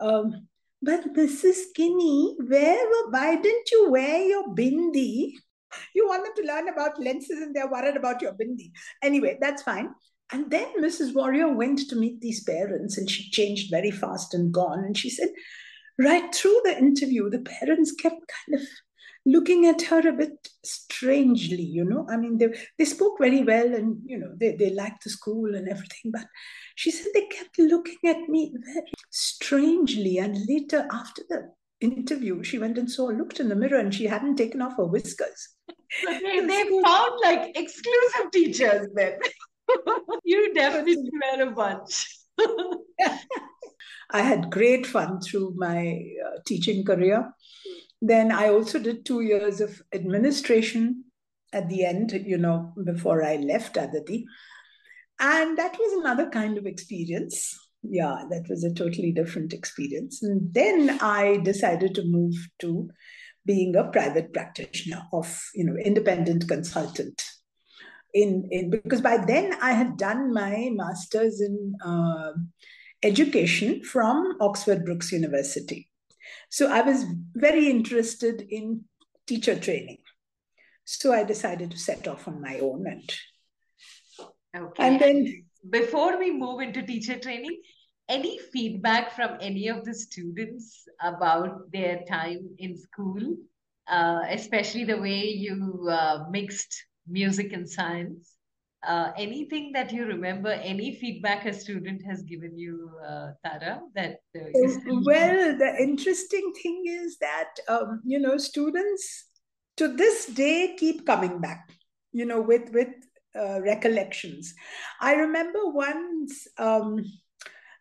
[0.00, 0.48] um,
[0.80, 1.74] "But Mrs.
[1.74, 5.32] Kini, where why didn't you wear your bindi?
[5.94, 8.70] You want them to learn about lenses, and they're worried about your bindi.
[9.02, 9.90] Anyway, that's fine."
[10.32, 11.14] And then Mrs.
[11.14, 14.84] Warrior went to meet these parents, and she changed very fast and gone.
[14.84, 15.28] And she said,
[15.98, 18.66] right through the interview, the parents kept kind of
[19.24, 22.06] looking at her a bit strangely, you know.
[22.10, 25.54] I mean, they, they spoke very well and, you know, they, they liked the school
[25.54, 26.12] and everything.
[26.12, 26.26] But
[26.74, 30.18] she said they kept looking at me very strangely.
[30.18, 34.06] And later, after the interview, she went and saw, looked in the mirror and she
[34.06, 35.48] hadn't taken off her whiskers.
[36.06, 39.18] they, they found like exclusive teachers then.
[40.24, 42.08] you definitely were a bunch.
[44.10, 47.32] I had great fun through my uh, teaching career.
[48.04, 51.04] Then I also did two years of administration
[51.52, 54.26] at the end, you know, before I left Aditi.
[55.20, 57.56] And that was another kind of experience.
[57.84, 60.20] Yeah, that was a totally different experience.
[60.20, 62.90] And then I decided to move to
[63.46, 67.22] being a private practitioner of, you know, independent consultant.
[68.14, 72.32] In, in because by then I had done my master's in uh,
[73.04, 75.88] education from Oxford Brookes University.
[76.50, 78.84] So I was very interested in
[79.26, 79.98] teacher training.
[80.84, 83.12] So I decided to set off on my own and
[84.56, 84.82] okay.
[84.82, 87.60] And then before we move into teacher training,
[88.08, 93.36] any feedback from any of the students about their time in school,
[93.88, 98.31] uh, especially the way you uh, mixed music and science?
[98.86, 103.80] Uh, anything that you remember, any feedback a student has given you, uh, Tara?
[103.94, 104.42] That uh,
[105.04, 109.28] well, the interesting thing is that um, you know students
[109.76, 111.70] to this day keep coming back.
[112.12, 112.88] You know, with with
[113.38, 114.52] uh, recollections.
[115.00, 117.04] I remember once um,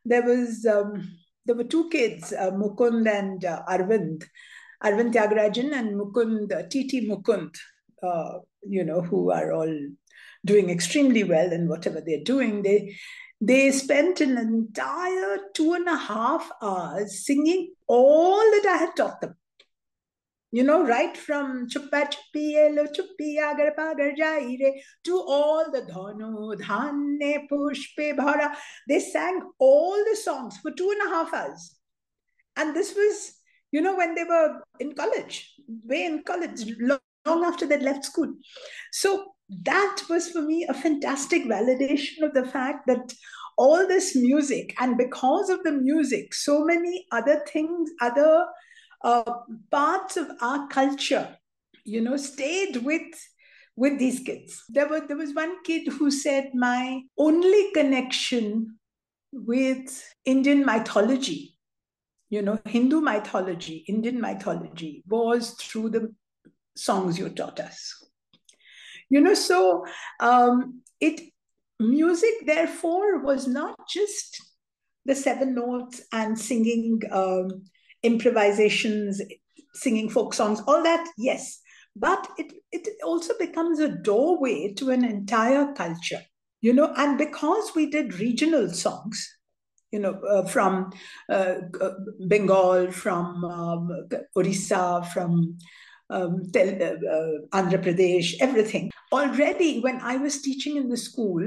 [0.05, 4.23] there was um, there were two kids, uh, Mukund and uh, Arvind,
[4.83, 7.55] Arvind Tyagarajan and Mukund, Titi Mukund.
[8.63, 9.75] you know, who are all
[10.45, 12.95] doing extremely well in whatever they're doing, they
[13.43, 19.19] they spent an entire two and a half hours singing all that I had taught
[19.19, 19.35] them.
[20.51, 24.73] You know, right from chuppa chuppi elo chuppi agar pagar jaire
[25.05, 28.53] to all the dhanu dhanne pushpe bhara.
[28.87, 31.75] They sang all the songs for two and a half hours.
[32.57, 33.33] And this was,
[33.71, 35.53] you know, when they were in college,
[35.85, 38.33] way in college, long after they left school.
[38.91, 39.33] So
[39.63, 43.13] that was for me a fantastic validation of the fact that
[43.57, 48.45] all this music and because of the music so many other things other
[49.03, 49.33] uh,
[49.69, 51.37] parts of our culture
[51.83, 53.13] you know stayed with
[53.75, 54.63] with these kids.
[54.69, 58.77] There were there was one kid who said my only connection
[59.33, 61.57] with indian mythology
[62.29, 66.13] you know hindu mythology indian mythology was through the
[66.75, 68.10] songs you taught us
[69.11, 69.85] you know so
[70.19, 71.21] um, it
[71.79, 74.41] music therefore was not just
[75.05, 77.63] the seven notes and singing um,
[78.03, 79.21] improvisations
[79.73, 81.59] singing folk songs all that yes.
[81.93, 86.21] But it it also becomes a doorway to an entire culture
[86.61, 89.27] you know and because we did regional songs
[89.91, 90.91] you know uh, from
[91.29, 91.55] uh,
[92.27, 93.89] bengal from um,
[94.35, 95.57] orissa from
[96.11, 98.91] um, uh, uh, Andhra Pradesh, everything.
[99.11, 101.41] Already, when I was teaching in the school,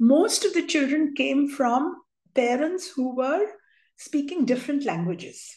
[0.00, 1.94] most of the children came from
[2.34, 3.46] parents who were
[3.96, 5.54] speaking different languages.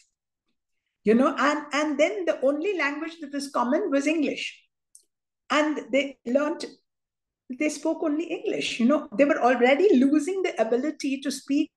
[1.04, 4.60] You know, and, and then the only language that was common was English.
[5.50, 6.64] And they learned,
[7.58, 8.78] they spoke only English.
[8.78, 11.72] You know, they were already losing the ability to speak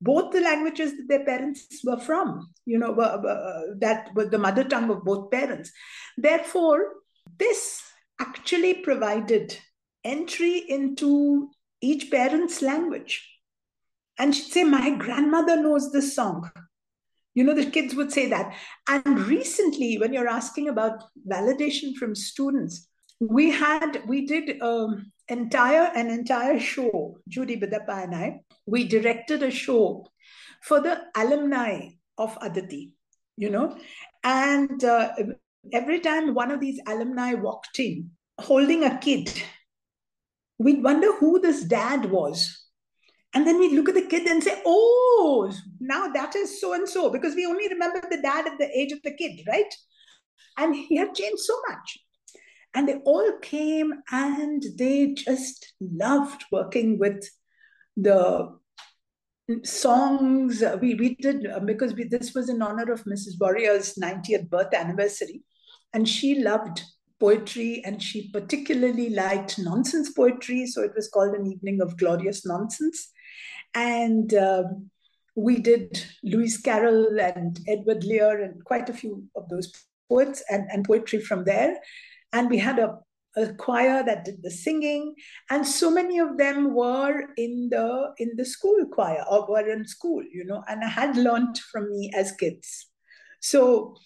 [0.00, 4.64] both the languages that their parents were from, you know, uh, that was the mother
[4.64, 5.70] tongue of both parents.
[6.16, 6.94] Therefore,
[7.38, 7.82] this
[8.18, 9.56] actually provided
[10.04, 13.26] entry into each parent's language.
[14.18, 16.50] And she'd say, My grandmother knows this song.
[17.34, 18.54] You know, the kids would say that.
[18.88, 22.88] And recently, when you're asking about validation from students,
[23.20, 27.18] we had we did um, entire an entire show.
[27.28, 30.06] Judy Bidappa and I we directed a show
[30.62, 32.94] for the alumni of Aditi.
[33.36, 33.78] You know,
[34.22, 35.12] and uh,
[35.72, 39.32] every time one of these alumni walked in holding a kid,
[40.58, 42.66] we'd wonder who this dad was.
[43.32, 46.88] And then we'd look at the kid and say, oh, now that is so and
[46.88, 49.72] so, because we only remember the dad at the age of the kid, right?
[50.58, 51.98] And he had changed so much.
[52.74, 57.28] And they all came and they just loved working with
[57.96, 58.56] the
[59.64, 60.62] songs.
[60.80, 63.40] We, we did, because we, this was in honor of Mrs.
[63.40, 65.42] Warrior's 90th birth anniversary.
[65.92, 66.82] And she loved
[67.18, 70.66] poetry and she particularly liked nonsense poetry.
[70.66, 73.10] So it was called an evening of glorious nonsense.
[73.74, 74.90] And um,
[75.36, 79.72] we did Lewis Carroll and Edward Lear and quite a few of those
[80.08, 81.76] poets and, and poetry from there.
[82.32, 82.98] And we had a,
[83.36, 85.14] a choir that did the singing.
[85.50, 89.86] And so many of them were in the in the school choir or were in
[89.86, 92.86] school, you know, and had learned from me as kids.
[93.40, 93.96] So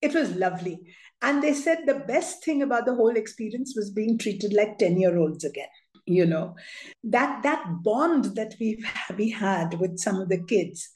[0.00, 0.80] it was lovely.
[1.22, 4.98] And they said the best thing about the whole experience was being treated like 10
[4.98, 5.68] year olds again
[6.06, 6.54] you know
[7.04, 8.82] that that bond that we
[9.16, 10.90] we had with some of the kids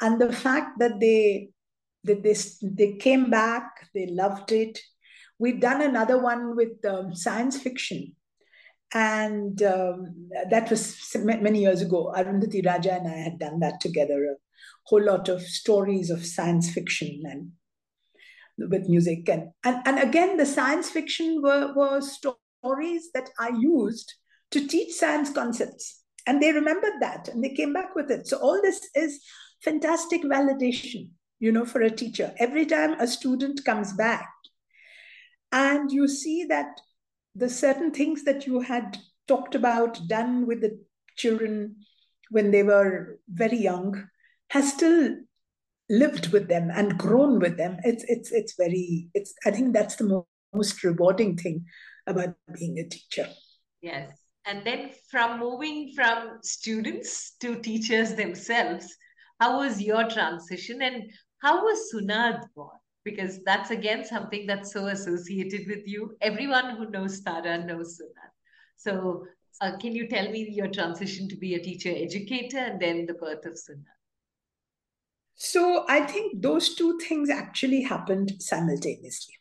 [0.00, 1.48] and the fact that they
[2.04, 4.78] that they they came back they loved it
[5.38, 8.14] we've done another one with um, science fiction
[8.94, 14.24] and um, that was many years ago arundhati raja and i had done that together
[14.24, 14.36] a
[14.84, 20.46] whole lot of stories of science fiction and with music and and, and again the
[20.46, 24.14] science fiction were, were stories that i used
[24.50, 26.02] to teach science concepts.
[26.26, 28.26] And they remembered that and they came back with it.
[28.26, 29.20] So all this is
[29.62, 32.34] fantastic validation, you know, for a teacher.
[32.38, 34.28] Every time a student comes back
[35.52, 36.80] and you see that
[37.34, 40.78] the certain things that you had talked about, done with the
[41.16, 41.76] children
[42.30, 44.08] when they were very young,
[44.50, 45.16] has still
[45.88, 47.78] lived with them and grown with them.
[47.84, 51.66] It's it's it's very it's I think that's the most rewarding thing
[52.06, 53.28] about being a teacher.
[53.80, 54.10] Yes
[54.46, 58.96] and then from moving from students to teachers themselves
[59.40, 61.10] how was your transition and
[61.42, 66.16] how was sunaad born because that's again something that's so associated with you.
[66.20, 68.32] Everyone who knows tara knows sunaad
[68.76, 69.24] so
[69.60, 73.14] uh, can you tell me your transition to be a teacher educator and then the
[73.14, 73.96] birth of sunaad
[75.34, 79.34] so i think those two things actually happened simultaneously.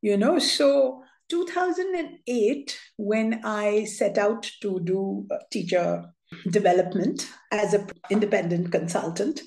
[0.00, 6.04] You know so 2008, when I set out to do teacher
[6.50, 9.40] development as an independent consultant,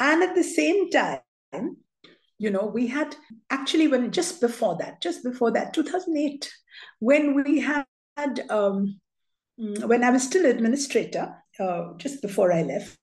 [0.00, 1.76] and at the same time,
[2.42, 3.14] you know, we had
[3.50, 6.52] actually when just before that, just before that, 2008,
[6.98, 7.86] when we had
[8.50, 9.00] um,
[9.56, 12.98] when I was still administrator, uh, just before I left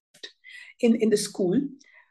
[0.81, 1.57] in in the school,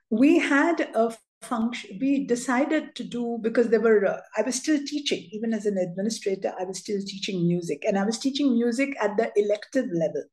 [0.09, 4.81] we had a function we decided to do because there were uh, i was still
[4.85, 8.97] teaching even as an administrator i was still teaching music and i was teaching music
[9.01, 10.25] at the elective level.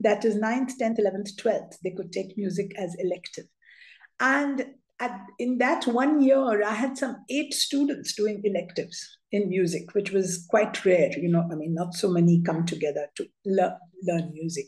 [0.00, 3.44] That is 9th 10th 11th 12th they could take music as elective.
[4.18, 4.64] And
[5.00, 10.10] at, in that one year i had some eight students doing electives in music which
[10.10, 14.32] was quite rare you know i mean not so many come together to learn, learn
[14.32, 14.66] music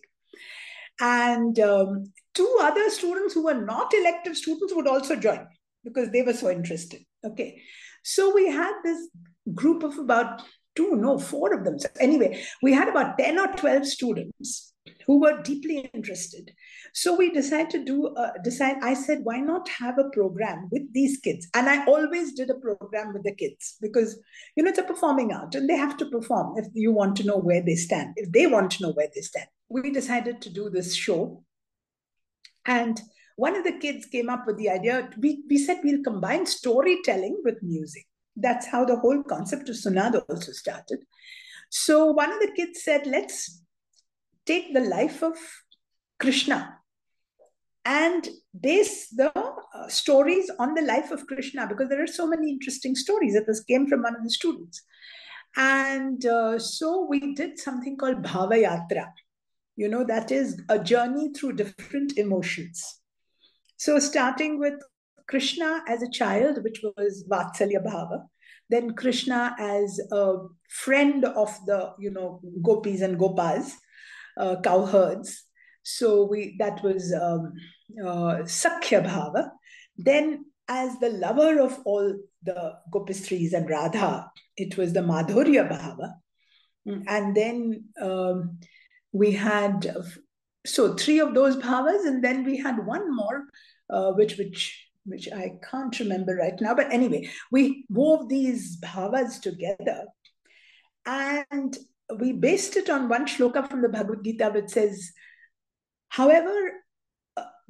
[1.01, 5.47] and um, two other students who were not elective students would also join
[5.85, 7.03] because they were so interested.
[7.25, 7.61] Okay.
[8.03, 9.09] So we had this
[9.55, 10.43] group of about
[10.77, 11.79] two, no, four of them.
[11.79, 14.73] So anyway, we had about 10 or 12 students
[15.09, 16.53] who were deeply interested.
[16.93, 20.93] So we decided to do, uh, decide, I said, why not have a program with
[20.93, 21.49] these kids?
[21.55, 24.21] And I always did a program with the kids because,
[24.55, 27.27] you know, it's a performing art and they have to perform if you want to
[27.27, 29.47] know where they stand, if they want to know where they stand.
[29.71, 31.43] We decided to do this show.
[32.67, 33.01] And
[33.37, 37.41] one of the kids came up with the idea we, we said we'll combine storytelling
[37.45, 38.05] with music
[38.35, 40.99] that's how the whole concept of sunaad also started
[41.71, 43.63] so one of the kids said let's
[44.51, 45.37] take the life of
[46.19, 46.59] krishna
[47.85, 48.29] and
[48.69, 52.95] base the uh, stories on the life of krishna because there are so many interesting
[52.95, 54.83] stories that this came from one of the students.
[55.57, 59.07] And uh, so we did something called bhava yatra.
[59.77, 63.01] You know that is a journey through different emotions.
[63.77, 64.75] So, starting with
[65.29, 68.25] Krishna as a child, which was Vatsalya Bhava,
[68.71, 70.35] then Krishna as a
[70.69, 73.71] friend of the, you know, gopis and gopas,
[74.39, 75.45] uh, cowherds.
[75.83, 77.53] So we that was um,
[78.01, 79.51] uh, Bhava.
[79.97, 86.13] Then as the lover of all the Gopistris and Radha, it was the Madhurya Bhava.
[87.07, 88.59] And then um,
[89.13, 89.95] we had,
[90.67, 93.45] so three of those bhavas, and then we had one more,
[93.91, 96.75] uh, which, which, which I can't remember right now.
[96.75, 100.05] But anyway, we wove these bhavas together.
[101.05, 101.77] And
[102.17, 105.13] we based it on one shloka from the Bhagavad Gita, which says,
[106.09, 106.73] however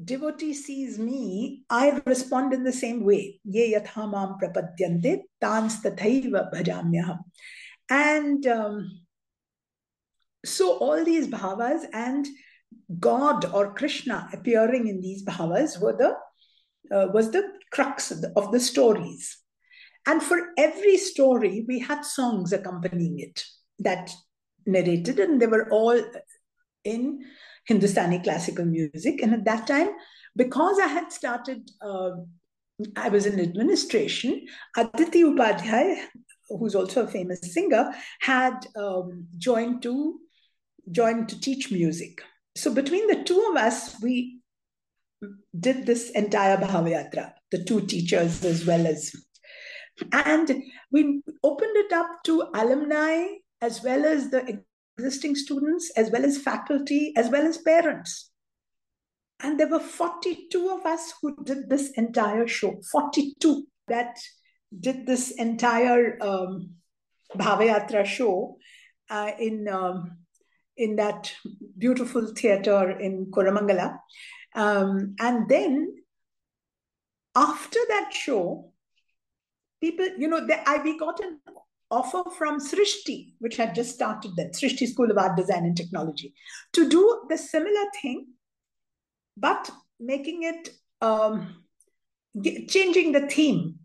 [0.03, 3.41] devotee sees me, I respond in the same way.
[3.45, 7.19] Ye yathamam prapadyante tans tathaiva bhajamyaham.
[7.91, 9.01] And um,
[10.45, 12.27] so all these bhavas and
[13.01, 16.15] God or Krishna appearing in these bhavas were the
[16.95, 19.37] uh, was the crux of the, of the stories.
[20.07, 23.45] And for every story, we had songs accompanying it
[23.81, 24.11] that
[24.69, 26.01] narrated, and they were all
[26.85, 27.25] in
[27.67, 29.23] Hindustani classical music.
[29.23, 29.91] And at that time,
[30.37, 32.11] because I had started, uh,
[32.97, 34.47] I was in administration,
[34.77, 36.05] Aditi Upadhyay,
[36.49, 40.21] who's also a famous singer, had um, joined to
[40.91, 42.23] joined to teach music.
[42.57, 44.41] So between the two of us, we
[45.59, 49.13] did this entire Bhavayatra, the two teachers as well as,
[50.13, 53.27] and we opened it up to alumni
[53.61, 54.63] as well as the
[54.97, 58.31] existing students, as well as faculty, as well as parents.
[59.41, 64.19] And there were 42 of us who did this entire show, 42 that
[64.79, 66.71] did this entire um,
[67.37, 68.57] Bhavayatra show
[69.11, 70.19] uh, in, um,
[70.77, 71.33] in that
[71.77, 73.99] beautiful theater in Koramangala.
[74.55, 75.95] Um, and then
[77.37, 78.73] after that show,
[79.81, 81.41] people, you know, they, I, we got an
[81.91, 86.35] offer from Srishti, which had just started then, Srishti School of Art, Design and Technology,
[86.73, 88.27] to do the similar thing,
[89.37, 90.71] but making it,
[91.01, 91.65] um,
[92.69, 93.77] changing the theme.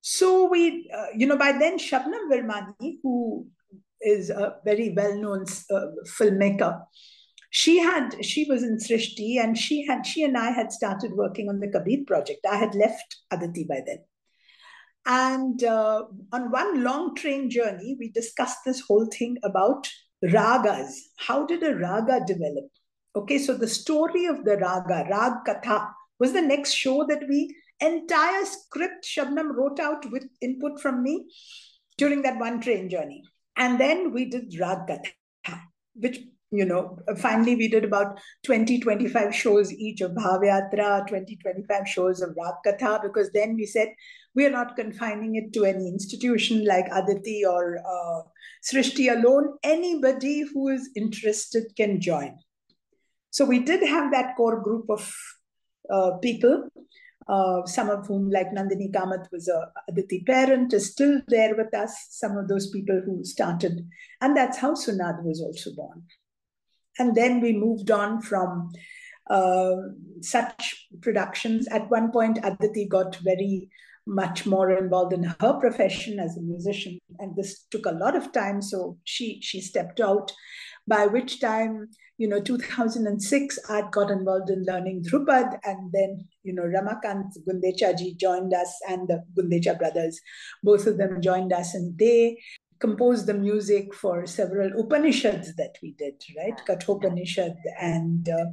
[0.00, 3.46] So we, uh, you know, by then Shabnam Virmani, who
[4.00, 5.86] is a very well-known uh,
[6.18, 6.80] filmmaker,
[7.50, 11.48] she had she was in Srishti and she had she and I had started working
[11.48, 12.46] on the Kabir project.
[12.48, 13.98] I had left Aditi by then.
[15.06, 19.88] And uh, on one long train journey, we discussed this whole thing about
[20.24, 20.92] ragas.
[21.16, 22.66] How did a raga develop?
[23.16, 25.88] Okay, so the story of the raga, Rag Katha,
[26.18, 31.26] was the next show that we entire script Shabnam wrote out with input from me
[31.96, 33.22] during that one train journey.
[33.56, 35.60] And then we did Rag Katha,
[35.94, 36.20] which
[36.50, 42.20] you know, finally we did about 20, 25 shows each of Bhavyatra, 20, 25 shows
[42.20, 43.88] of Rag Katha, because then we said
[44.34, 48.22] we are not confining it to any institution like Aditi or uh,
[48.64, 49.58] Srishti alone.
[49.62, 52.36] Anybody who is interested can join.
[53.30, 55.12] So we did have that core group of
[55.92, 56.68] uh, people,
[57.28, 61.72] uh, some of whom, like Nandini Kamath, was a Aditi parent, is still there with
[61.74, 61.94] us.
[62.10, 63.86] Some of those people who started,
[64.20, 66.04] and that's how Sunaad was also born.
[67.00, 68.72] And then we moved on from
[69.30, 69.76] uh,
[70.20, 71.66] such productions.
[71.68, 73.70] At one point, Aditi got very
[74.06, 78.32] much more involved in her profession as a musician, and this took a lot of
[78.32, 78.60] time.
[78.60, 80.30] So she she stepped out.
[80.86, 81.88] By which time,
[82.18, 87.96] you know, 2006, I'd got involved in learning Dhrupad, and then you know Ramakant Gundecha
[87.96, 90.20] ji joined us, and the Gundecha brothers,
[90.62, 92.36] both of them joined us, and they
[92.80, 96.58] composed the music for several Upanishads that we did, right?
[96.66, 98.46] Kathopanishad and uh,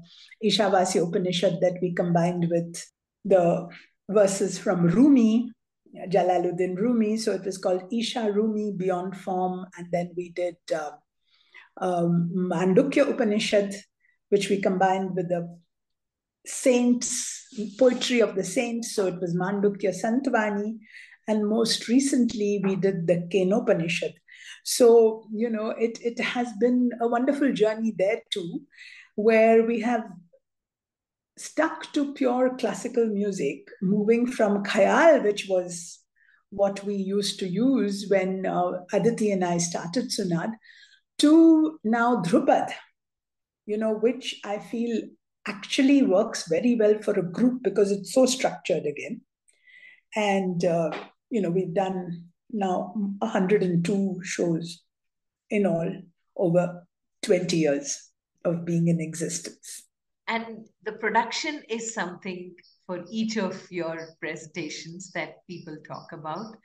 [0.44, 2.86] Ishavasya Upanishad that we combined with
[3.24, 3.68] the
[4.10, 5.52] verses from Rumi,
[6.10, 7.18] Jalaluddin Rumi.
[7.18, 9.66] So it was called Isha Rumi Beyond Form.
[9.78, 10.92] And then we did uh,
[11.80, 13.74] um, Mandukya Upanishad,
[14.30, 15.58] which we combined with the
[16.46, 17.48] saints,
[17.80, 18.94] poetry of the saints.
[18.94, 20.80] So it was Mandukya Santvani.
[21.28, 24.14] And most recently, we did the Kenopanishad.
[24.64, 28.62] So, you know, it, it has been a wonderful journey there too,
[29.16, 30.06] where we have
[31.38, 36.00] stuck to pure classical music, moving from khayal, which was
[36.50, 40.54] what we used to use when uh, Aditi and I started Sunaad,
[41.20, 42.72] to now Dhrupad,
[43.66, 45.02] you know, which I feel
[45.48, 49.22] actually works very well for a group because it's so structured again.
[50.16, 50.92] And uh,
[51.30, 54.84] you know, we've done now 102 shows
[55.50, 55.92] in all
[56.36, 56.88] over
[57.24, 58.10] 20 years
[58.46, 59.84] of being in existence.
[60.28, 62.54] And the production is something
[62.86, 66.56] for each of your presentations that people talk about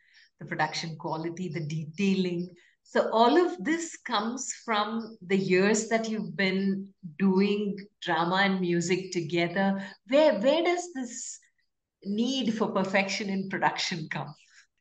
[0.40, 2.48] the production quality, the detailing.
[2.82, 6.88] So, all of this comes from the years that you've been
[7.18, 9.80] doing drama and music together.
[10.08, 11.38] Where, where does this
[12.04, 14.34] need for perfection in production come?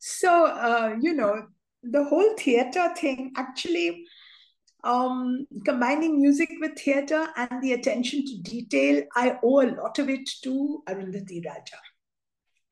[0.03, 1.45] So, uh, you know,
[1.83, 4.03] the whole theater thing actually
[4.83, 10.09] um, combining music with theater and the attention to detail, I owe a lot of
[10.09, 11.77] it to Arundhati Raja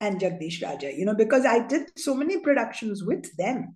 [0.02, 3.76] and Jagdish Raja, you know, because I did so many productions with them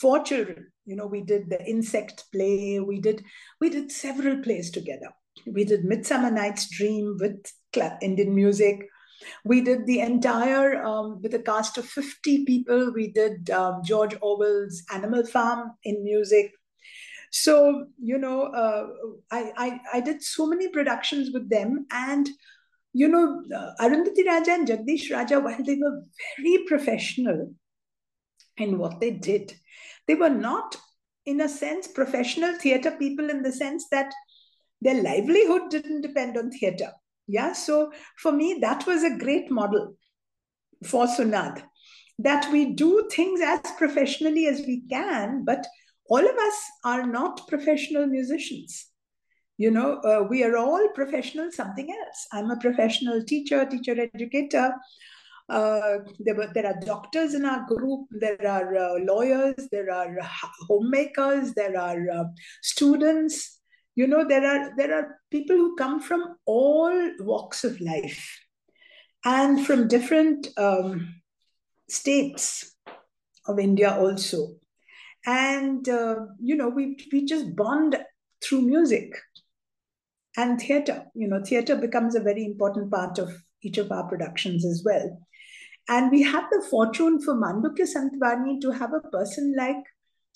[0.00, 0.72] for children.
[0.84, 3.24] You know, we did the insect play, we did
[3.60, 5.10] we did several plays together.
[5.46, 7.52] We did Midsummer Night's Dream with
[8.02, 8.88] Indian music.
[9.44, 14.16] We did the entire, um, with a cast of 50 people, we did um, George
[14.20, 16.52] Orwell's Animal Farm in music.
[17.30, 18.86] So, you know, uh,
[19.30, 21.86] I, I, I, did so many productions with them.
[21.90, 22.28] And,
[22.94, 26.02] you know, uh, Arundhati Raja and Jagdish Raja, while they were
[26.38, 27.54] very professional
[28.56, 29.54] in what they did,
[30.06, 30.76] they were not,
[31.26, 34.12] in a sense, professional theater people in the sense that
[34.80, 36.92] their livelihood didn't depend on theater.
[37.28, 37.52] Yeah.
[37.52, 39.94] So for me, that was a great model
[40.84, 41.62] for Sunaad
[42.18, 45.64] that we do things as professionally as we can, but
[46.08, 48.86] all of us are not professional musicians.
[49.56, 52.26] You know, uh, we are all professional something else.
[52.32, 54.72] I'm a professional teacher, teacher educator.
[55.48, 60.14] Uh, there, were, there are doctors in our group, there are uh, lawyers, there are
[60.68, 62.24] homemakers, there are uh,
[62.62, 63.57] students.
[63.98, 68.40] You know, there are there are people who come from all walks of life
[69.24, 71.16] and from different um,
[71.88, 72.76] states
[73.48, 74.54] of India also.
[75.26, 77.96] And uh, you know we we just bond
[78.40, 79.16] through music
[80.36, 81.06] and theater.
[81.16, 83.32] You know theater becomes a very important part of
[83.62, 85.26] each of our productions as well.
[85.88, 89.82] And we had the fortune for Mandukya Santvani to have a person like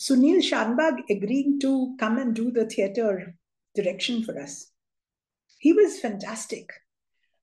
[0.00, 3.36] Sunil Shanbag agreeing to come and do the theater
[3.74, 4.70] direction for us.
[5.58, 6.70] He was fantastic.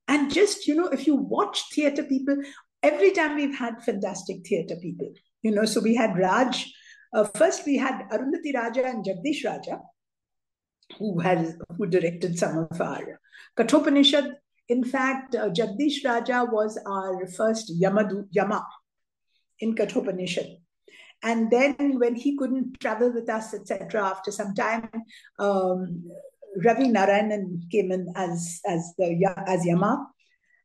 [0.07, 2.37] And just, you know, if you watch theater people,
[2.81, 5.11] every time we've had fantastic theater people,
[5.41, 6.71] you know, so we had Raj
[7.13, 9.79] uh, first, we had Arundhati Raja and Jagdish Raja,
[10.97, 13.19] who has who directed some of our
[13.57, 14.35] Kathopanishad.
[14.67, 18.65] In fact, uh, Jagdish Raja was our first Yamadu, Yama
[19.59, 20.57] in Kathopanishad.
[21.21, 24.89] And then when he couldn't travel with us, etc., after some time,
[25.37, 26.03] um,
[26.63, 30.07] Ravi Narayanan came in as as the as Yama,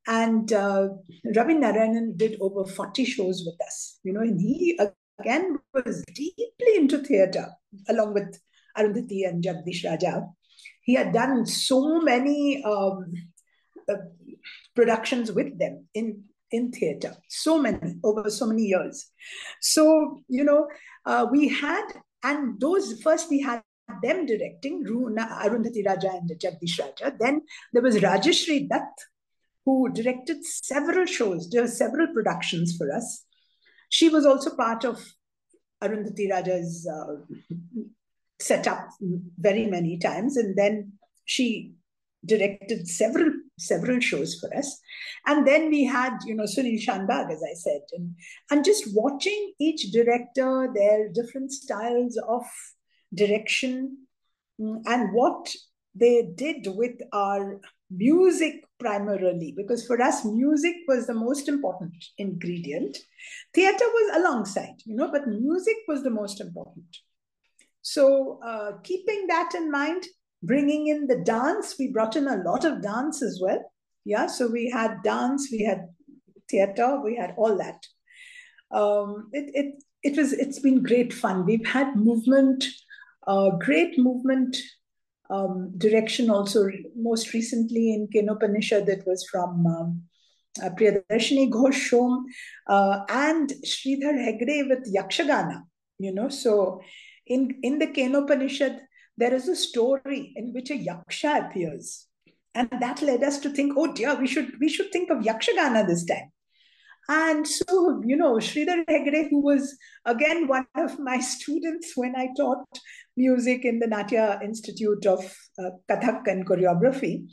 [0.06, 0.88] and uh,
[1.36, 3.98] Ravi Narayanan did over forty shows with us.
[4.04, 4.78] You know, and he
[5.18, 7.48] again was deeply into theatre
[7.88, 8.38] along with
[8.78, 10.26] Arundhati and Jagdish Raja.
[10.82, 13.12] He had done so many um,
[13.88, 13.96] uh,
[14.74, 16.24] productions with them in
[16.54, 19.10] in theatre, so many over so many years.
[19.60, 20.68] So you know,
[21.04, 21.86] uh, we had
[22.22, 23.62] and those first we had
[24.02, 27.14] them directing Runa, Arundhati Raja and Jagdish Raja.
[27.18, 27.42] Then
[27.72, 28.88] there was Rajeshri Dutt,
[29.64, 33.24] who directed several shows, there were several productions for us.
[33.88, 35.04] She was also part of
[35.82, 37.34] Arundhati Raja's uh,
[38.40, 38.88] setup
[39.38, 40.92] very many times, and then
[41.24, 41.74] she
[42.26, 44.80] directed several several shows for us.
[45.26, 48.14] And then we had, you know, Sunil Shanbag, as I said, and,
[48.50, 52.42] and just watching each director, their different styles of
[53.14, 53.98] direction,
[54.60, 55.54] mm, and what
[55.94, 57.60] they did with our
[57.90, 59.54] music primarily.
[59.56, 62.98] Because for us music was the most important ingredient.
[63.54, 66.86] Theater was alongside you know but music was the most important.
[67.82, 70.04] So uh, keeping that in mind
[70.46, 71.76] bringing in the dance.
[71.78, 73.62] We brought in a lot of dance as well.
[74.04, 75.88] Yeah so we had dance we had
[76.50, 77.86] theater we had all that.
[78.70, 81.46] Um, it, it, it was it's been great fun.
[81.46, 82.64] We've had movement
[83.26, 84.56] uh, great movement
[85.30, 86.68] um, direction also.
[86.96, 90.02] Most recently in Kenopanishad that was from um,
[90.62, 92.24] uh, Priyadarshini Ghosh Shom
[92.68, 95.62] uh, and Sridhar Hegde with Yakshagana,
[95.98, 96.28] you know.
[96.28, 96.80] So
[97.26, 98.80] in, in the Kenopanishad,
[99.16, 102.06] there is a story in which a Yaksha appears.
[102.54, 105.86] And that led us to think, oh dear, we should we should think of Yakshagana
[105.86, 106.30] this time.
[107.08, 112.28] And so, you know, Sridhar Hegde, who was again one of my students when I
[112.36, 112.64] taught
[113.16, 115.20] music in the Natya Institute of
[115.58, 117.26] uh, Kathak and Choreography,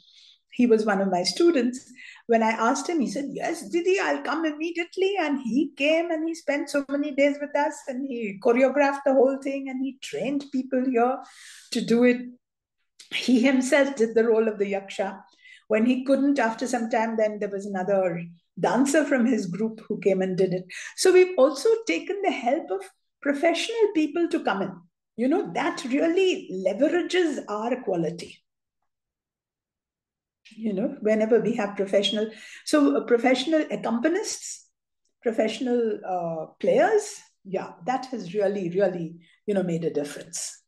[0.52, 1.92] he was one of my students.
[2.32, 5.16] When I asked him, he said, Yes, Didi, I'll come immediately.
[5.20, 9.14] And he came and he spent so many days with us and he choreographed the
[9.14, 11.18] whole thing and he trained people here
[11.72, 12.22] to do it.
[13.14, 15.20] He himself did the role of the Yaksha.
[15.68, 18.24] When he couldn't, after some time, then there was another
[18.58, 20.64] dancer from his group who came and did it.
[20.96, 22.80] So we've also taken the help of
[23.22, 24.72] professional people to come in.
[25.18, 28.41] You know, that really leverages our quality.
[30.56, 32.30] You know whenever we have professional
[32.66, 34.64] so uh, professional accompanists
[35.22, 40.64] professional uh, players yeah that has really really you know made a difference.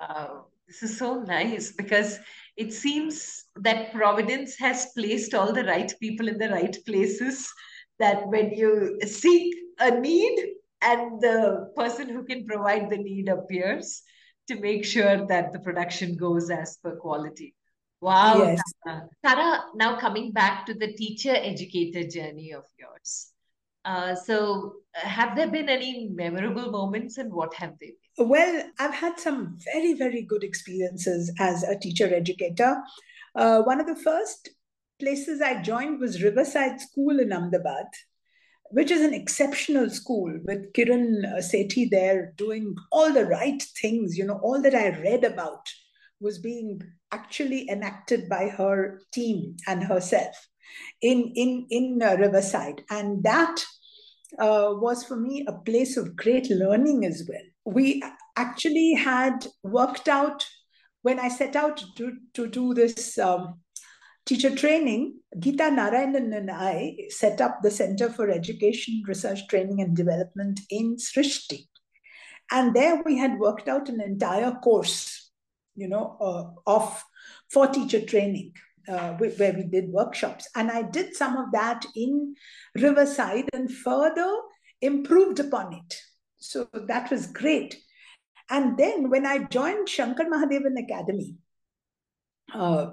[0.00, 0.46] Wow.
[0.68, 2.20] This is so nice because
[2.56, 7.50] it seems that providence has placed all the right people in the right places
[7.98, 10.38] that when you seek a need
[10.82, 14.02] and the person who can provide the need appears
[14.48, 17.54] to make sure that the production goes as per quality
[18.00, 19.08] Wow, yes Tara.
[19.24, 23.32] Tara, now coming back to the teacher educator journey of yours.
[23.84, 28.28] Uh, so, have there been any memorable moments and what have they been?
[28.28, 32.76] Well, I've had some very, very good experiences as a teacher educator.
[33.34, 34.50] Uh, one of the first
[34.98, 37.86] places I joined was Riverside School in Ahmedabad,
[38.70, 44.18] which is an exceptional school with Kiran uh, Sethi there doing all the right things,
[44.18, 45.66] you know, all that I read about
[46.20, 50.36] was being actually enacted by her team and herself
[51.02, 53.64] in in in uh, Riverside, and that
[54.38, 57.42] uh, was for me a place of great learning as well.
[57.64, 58.02] We
[58.36, 60.46] actually had worked out
[61.02, 63.18] when I set out to to do this.
[63.18, 63.60] Um,
[64.26, 69.96] teacher training, Gita Narayanan and I set up the Center for Education, Research, Training and
[69.96, 71.66] Development in Srishti.
[72.52, 75.19] And there we had worked out an entire course
[75.80, 77.02] you know, uh, of
[77.50, 78.52] for teacher training.
[78.88, 80.48] Uh, where we did workshops.
[80.56, 82.34] And I did some of that in
[82.74, 84.34] Riverside and further
[84.80, 85.94] improved upon it.
[86.38, 87.76] So that was great.
[88.48, 91.36] And then when I joined Shankar Mahadevan Academy
[92.52, 92.86] uh,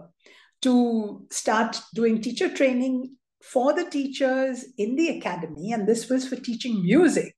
[0.61, 6.35] to start doing teacher training for the teachers in the academy, and this was for
[6.35, 7.33] teaching music,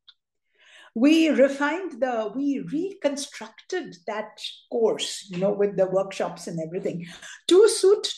[0.95, 4.39] we refined the we reconstructed that
[4.71, 7.05] course you know with the workshops and everything
[7.47, 8.13] to suit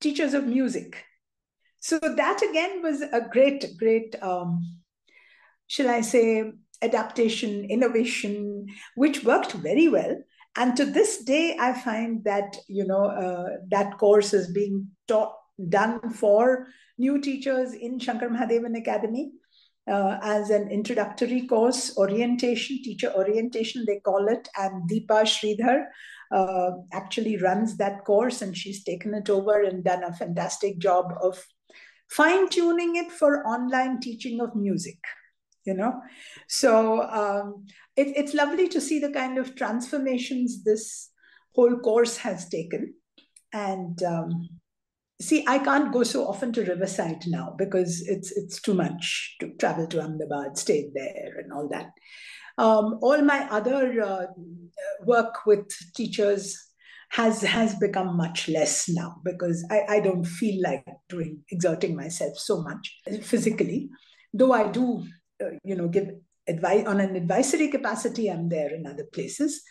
[0.00, 1.04] teachers of music.
[1.80, 4.78] So that again was a great great um,
[5.66, 6.52] shall i say
[6.82, 10.16] adaptation innovation which worked very well.
[10.54, 15.34] And to this day i find that you know uh, that course is being taught
[15.68, 16.66] done for
[16.98, 19.32] new teachers in shankar mahadevan academy
[19.90, 24.48] uh, as an introductory course, orientation, teacher orientation, they call it.
[24.56, 25.86] And Deepa Sridhar
[26.30, 31.12] uh, actually runs that course, and she's taken it over and done a fantastic job
[31.22, 31.44] of
[32.08, 34.98] fine tuning it for online teaching of music.
[35.64, 36.00] You know,
[36.48, 41.10] so um, it, it's lovely to see the kind of transformations this
[41.54, 42.94] whole course has taken.
[43.52, 44.48] And um,
[45.22, 49.52] see, I can't go so often to Riverside now because it's it's too much to
[49.58, 51.90] travel to Ahmedabad, stay there, and all that.
[52.58, 54.26] Um, all my other uh,
[55.04, 56.58] work with teachers
[57.10, 62.38] has has become much less now because I, I don't feel like doing exerting myself
[62.38, 63.90] so much physically,
[64.32, 65.04] though I do,
[65.42, 66.08] uh, you know, give
[66.48, 68.28] advice on an advisory capacity.
[68.28, 69.62] I'm there in other places,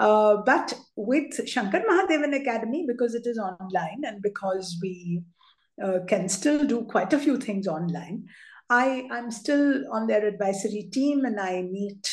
[0.00, 5.22] uh, but with Shankar Mahadevan Academy, because it is online and because we
[5.84, 8.24] uh, can still do quite a few things online,
[8.70, 12.10] I, I'm still on their advisory team and I meet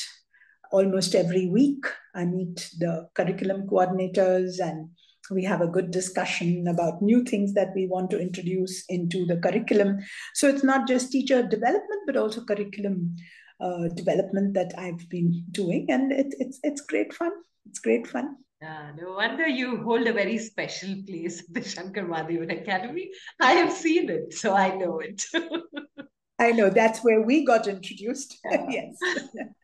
[0.72, 1.86] almost every week.
[2.14, 4.90] I meet the curriculum coordinators and
[5.32, 9.38] we have a good discussion about new things that we want to introduce into the
[9.38, 10.00] curriculum.
[10.34, 13.16] So it's not just teacher development, but also curriculum
[13.60, 17.32] uh, development that I've been doing, and it, it's it's great fun.
[17.70, 18.38] It's great fun.
[18.62, 23.12] Yeah, no wonder you hold a very special place at the Shankar Mahadevan Academy.
[23.40, 25.24] I have seen it, so I know it.
[26.40, 28.40] I know that's where we got introduced.
[28.52, 28.66] Yeah.
[28.70, 28.98] yes.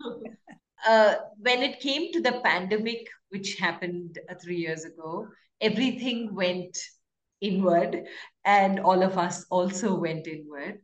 [0.88, 5.28] uh, when it came to the pandemic, which happened uh, three years ago,
[5.62, 6.78] everything went
[7.41, 8.04] inward,
[8.45, 10.80] and all of us also went inward.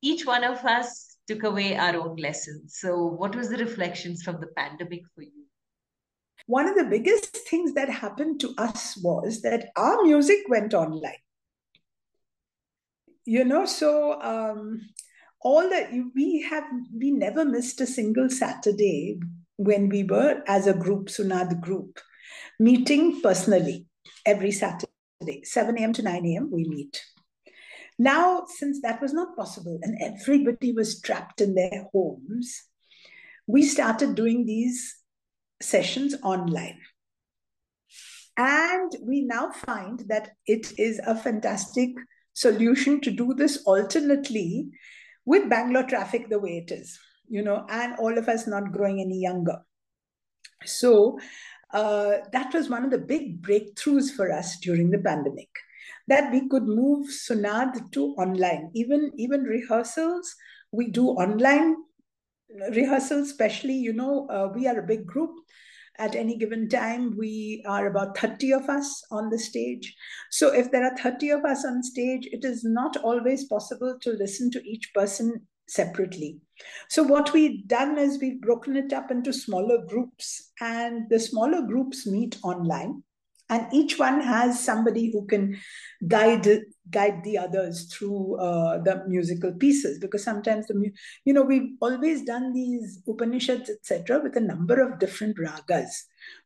[0.00, 2.78] Each one of us took away our own lessons.
[2.78, 5.37] So, what was the reflections from the pandemic for you?
[6.48, 11.20] One of the biggest things that happened to us was that our music went online.
[13.26, 14.80] You know, so um,
[15.42, 19.20] all that we have, we never missed a single Saturday
[19.56, 22.00] when we were as a group, Sunaad group,
[22.58, 23.84] meeting personally
[24.24, 25.92] every Saturday, 7 a.m.
[25.92, 26.48] to 9 a.m.
[26.50, 27.04] we meet.
[27.98, 32.62] Now, since that was not possible and everybody was trapped in their homes,
[33.46, 34.94] we started doing these
[35.60, 36.78] sessions online.
[38.36, 41.90] And we now find that it is a fantastic
[42.34, 44.70] solution to do this alternately
[45.24, 46.98] with Bangalore traffic the way it is,
[47.28, 49.58] you know, and all of us not growing any younger.
[50.64, 51.18] So
[51.72, 55.50] uh, that was one of the big breakthroughs for us during the pandemic
[56.06, 58.70] that we could move Sunaad to online.
[58.74, 60.34] Even even rehearsals,
[60.72, 61.76] we do online
[62.70, 65.30] rehearsals, especially, you know, uh, we are a big group.
[66.00, 69.96] At any given time, we are about 30 of us on the stage.
[70.30, 74.12] So if there are 30 of us on stage, it is not always possible to
[74.12, 76.38] listen to each person separately.
[76.88, 81.62] So what we've done is we've broken it up into smaller groups, and the smaller
[81.62, 83.02] groups meet online
[83.50, 85.58] and each one has somebody who can
[86.06, 86.46] guide
[86.90, 89.98] guide the others through uh, the musical pieces.
[89.98, 90.90] Because sometimes the
[91.24, 95.90] you know we've always done these upanishads etc with a number of different ragas.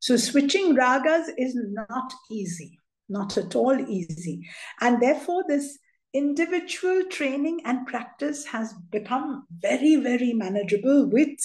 [0.01, 2.79] So switching ragas is not easy
[3.13, 4.49] not at all easy.
[4.81, 5.79] And therefore this
[6.15, 11.39] individual training and practice has become very very manageable with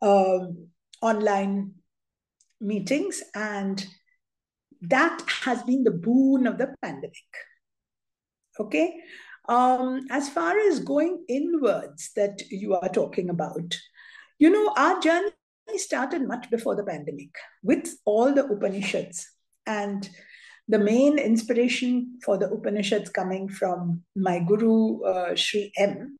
[0.00, 0.68] um,
[1.02, 1.72] online
[2.60, 3.86] meetings and
[4.82, 7.14] that has been the boon of the pandemic.
[8.58, 9.00] Okay.
[9.48, 13.76] Um, as far as going inwards that you are talking about,
[14.38, 15.30] you know, our journey
[15.76, 17.30] started much before the pandemic
[17.62, 19.26] with all the Upanishads
[19.66, 20.08] and
[20.68, 26.18] the main inspiration for the Upanishads coming from my guru, uh, Sri M.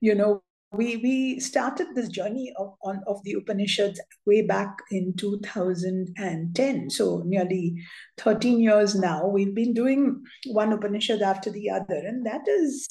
[0.00, 0.42] You know,
[0.76, 6.90] we we started this journey of on of the Upanishads way back in 2010.
[6.90, 7.82] So nearly
[8.18, 9.26] 13 years now.
[9.26, 12.86] We've been doing one Upanishad after the other, and that is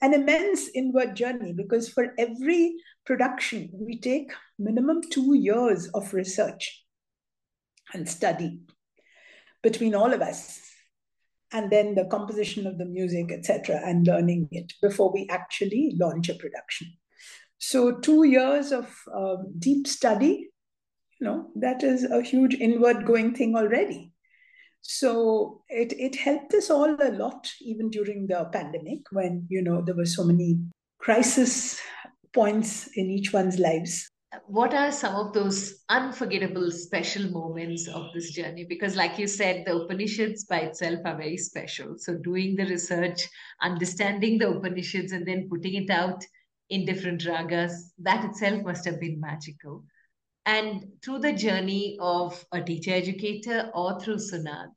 [0.00, 6.84] an immense inward journey because for every production we take minimum two years of research
[7.94, 8.60] and study
[9.62, 10.60] between all of us
[11.52, 16.28] and then the composition of the music etc and learning it before we actually launch
[16.28, 16.88] a production
[17.58, 20.50] so two years of um, deep study,
[21.20, 24.12] you know, that is a huge inward going thing already.
[24.82, 29.82] So it it helped us all a lot, even during the pandemic, when you know
[29.82, 30.58] there were so many
[30.98, 31.80] crisis
[32.32, 34.10] points in each one's lives.
[34.46, 38.64] What are some of those unforgettable special moments of this journey?
[38.68, 41.94] Because, like you said, the Upanishads by itself are very special.
[41.96, 43.26] So, doing the research,
[43.62, 46.22] understanding the Upanishads, and then putting it out
[46.70, 47.72] in different ragas.
[47.98, 49.84] That itself must have been magical.
[50.44, 54.70] And through the journey of a teacher educator or through Sunaad,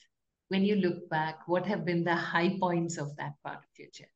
[0.48, 3.90] when you look back, what have been the high points of that part of your
[3.94, 4.10] journey?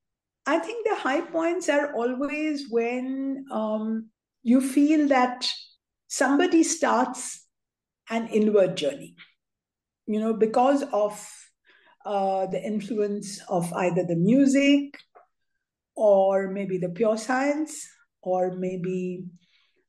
[0.45, 4.09] I think the high points are always when um,
[4.41, 5.49] you feel that
[6.07, 7.45] somebody starts
[8.09, 9.15] an inward journey,
[10.05, 11.29] you know, because of
[12.05, 14.97] uh, the influence of either the music
[15.95, 17.87] or maybe the pure science
[18.21, 19.25] or maybe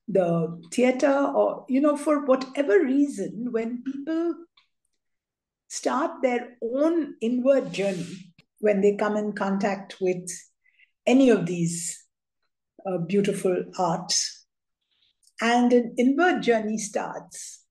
[0.08, 4.34] the theater or you know for whatever reason when people
[5.68, 10.30] start their own inward journey when they come in contact with
[11.06, 12.04] any of these
[12.86, 14.46] uh, beautiful arts
[15.40, 17.64] and an inward journey starts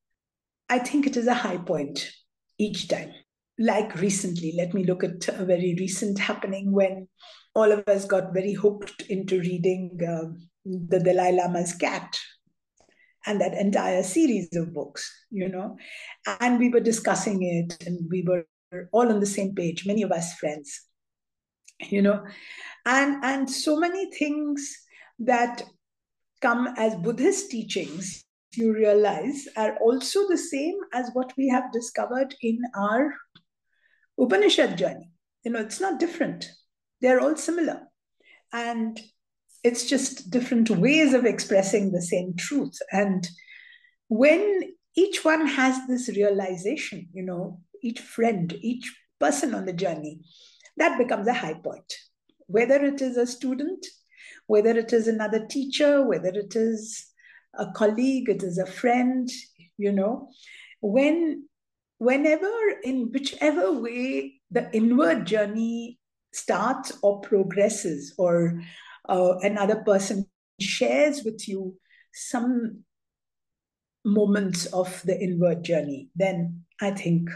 [0.70, 2.12] i think it is a high point
[2.58, 3.12] each time
[3.60, 7.08] like recently let me look at a very recent happening when
[7.56, 10.34] all of us got very hooked into reading uh,
[10.66, 12.18] the Dalai Lama's Cat
[13.26, 15.78] and that entire series of books, you know.
[16.40, 18.46] And we were discussing it and we were
[18.92, 20.82] all on the same page, many of us friends,
[21.90, 22.24] you know.
[22.86, 24.78] And, and so many things
[25.20, 25.64] that
[26.42, 28.26] come as Buddhist teachings,
[28.56, 33.14] you realize, are also the same as what we have discovered in our
[34.24, 35.10] Upanishad journey.
[35.44, 36.46] You know, it's not different
[37.04, 37.82] they're all similar.
[38.54, 39.00] And
[39.64, 42.78] it's just different ways of expressing the same truth.
[42.92, 43.28] And
[44.08, 50.22] when each one has this realization, you know, each friend, each person on the journey,
[50.78, 51.94] that becomes a high point.
[52.48, 53.86] Whether it is a student,
[54.48, 57.06] whether it is another teacher, whether it is
[57.58, 59.30] a colleague, it is a friend,
[59.78, 60.30] you know,
[60.82, 61.48] when
[62.04, 62.52] whenever
[62.84, 66.00] in whichever way the inward journey
[66.34, 68.62] starts or progresses or
[69.08, 70.26] uh, another person
[70.60, 71.78] shares with you
[72.14, 72.84] some
[74.04, 77.30] moments of the inward journey, then I think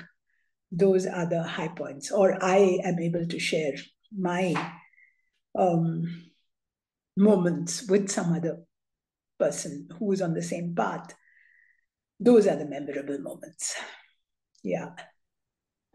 [0.71, 2.11] those are the high points.
[2.11, 3.73] Or I am able to share
[4.17, 4.53] my
[5.57, 6.03] um,
[7.15, 8.63] moments with some other
[9.39, 11.13] person who is on the same path.
[12.19, 13.75] Those are the memorable moments.
[14.63, 14.91] Yeah.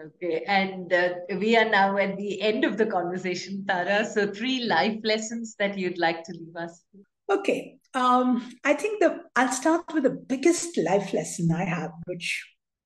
[0.00, 4.04] Okay, and uh, we are now at the end of the conversation, Tara.
[4.04, 6.82] So, three life lessons that you'd like to leave us.
[7.30, 12.44] Okay, um, I think the I'll start with the biggest life lesson I have, which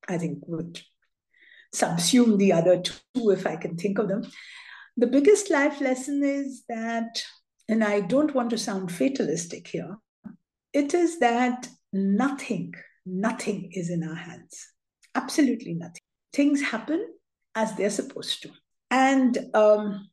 [0.08, 0.82] I think would
[1.74, 4.24] subsume the other two if I can think of them.
[4.96, 7.22] The biggest life lesson is that,
[7.68, 9.96] and I don't want to sound fatalistic here,
[10.72, 12.74] it is that nothing,
[13.04, 14.72] nothing is in our hands.
[15.16, 16.02] Absolutely nothing.
[16.32, 17.06] Things happen
[17.54, 18.50] as they're supposed to.
[18.90, 20.10] And um,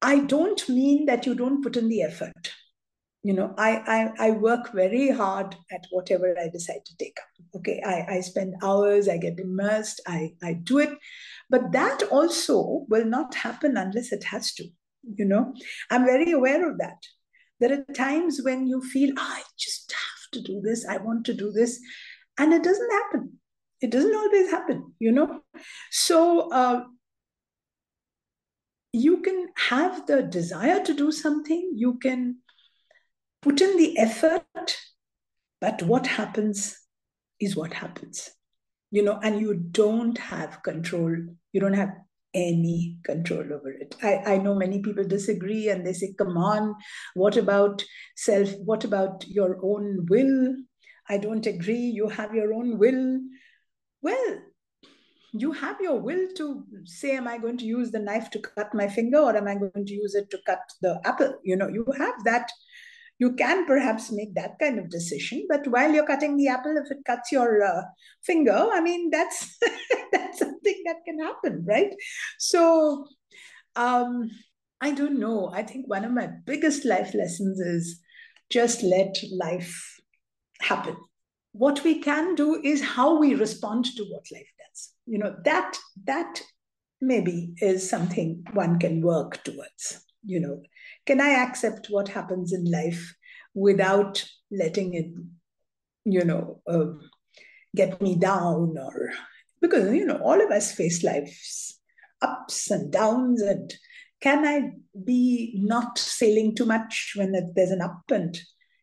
[0.00, 2.52] I don't mean that you don't put in the effort.
[3.22, 7.58] You know, I, I, I work very hard at whatever I decide to take up.
[7.60, 10.90] Okay, I, I spend hours, I get immersed, I, I do it.
[11.48, 14.64] But that also will not happen unless it has to.
[15.16, 15.54] You know,
[15.90, 16.98] I'm very aware of that.
[17.60, 21.24] There are times when you feel, oh, I just have to do this, I want
[21.26, 21.80] to do this,
[22.38, 23.38] and it doesn't happen.
[23.84, 25.42] It doesn't always happen, you know.
[25.90, 26.84] So uh,
[28.94, 32.38] you can have the desire to do something, you can
[33.42, 34.78] put in the effort,
[35.60, 36.78] but what happens
[37.38, 38.30] is what happens,
[38.90, 41.14] you know, and you don't have control.
[41.52, 41.92] You don't have
[42.32, 43.96] any control over it.
[44.02, 46.74] I, I know many people disagree and they say, come on,
[47.14, 47.84] what about
[48.16, 48.48] self?
[48.64, 50.56] What about your own will?
[51.06, 51.92] I don't agree.
[52.00, 53.20] You have your own will.
[54.04, 54.36] Well,
[55.32, 58.74] you have your will to say am i going to use the knife to cut
[58.74, 61.38] my finger or am i going to use it to cut the apple?
[61.42, 62.52] You know you have that.
[63.18, 66.90] You can perhaps make that kind of decision but while you're cutting the apple if
[66.90, 67.82] it cuts your uh,
[68.22, 69.56] finger i mean that's
[70.12, 71.94] that's something that can happen right?
[72.38, 73.06] So
[73.74, 74.30] um
[74.82, 75.50] i don't know.
[75.54, 78.00] I think one of my biggest life lessons is
[78.50, 79.74] just let life
[80.60, 80.96] happen
[81.54, 84.92] what we can do is how we respond to what life does.
[85.06, 86.42] you know that that
[87.00, 90.60] maybe is something one can work towards you know
[91.06, 93.14] can i accept what happens in life
[93.54, 95.06] without letting it
[96.04, 96.86] you know uh,
[97.76, 99.10] get me down or
[99.60, 101.80] because you know all of us face life's
[102.20, 103.74] ups and downs and
[104.20, 104.70] can i
[105.04, 108.40] be not sailing too much when there's an up and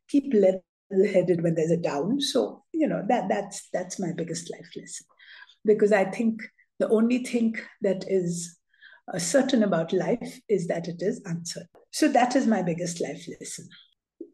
[0.07, 0.63] keep level
[1.11, 5.05] headed when there's a down so you know that that's that's my biggest life lesson
[5.65, 6.41] because I think
[6.79, 8.57] the only thing that is
[9.13, 11.69] uh, certain about life is that it is uncertain.
[11.91, 13.67] So that is my biggest life lesson.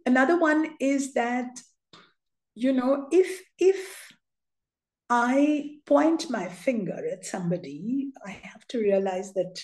[0.06, 1.60] Another one is that,
[2.56, 4.12] you know, if if
[5.10, 9.62] I point my finger at somebody, I have to realize that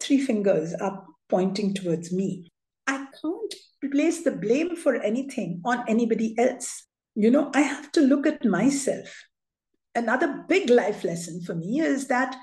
[0.00, 2.51] three fingers are pointing towards me.
[2.86, 6.86] I can't place the blame for anything on anybody else.
[7.14, 9.08] You know, I have to look at myself
[9.94, 12.36] another big life lesson for me is that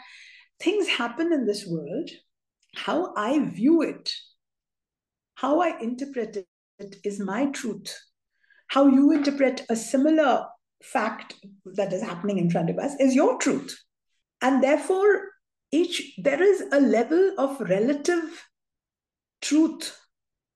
[0.59, 2.09] things happen in this world.
[2.75, 4.13] How I view it,
[5.35, 6.37] how I interpret
[6.79, 7.97] it is my truth.
[8.67, 10.45] How you interpret a similar
[10.83, 11.33] fact
[11.65, 13.75] that is happening in front of us is your truth.
[14.41, 15.29] And therefore,
[15.71, 18.45] each there is a level of relative
[19.41, 19.97] truth,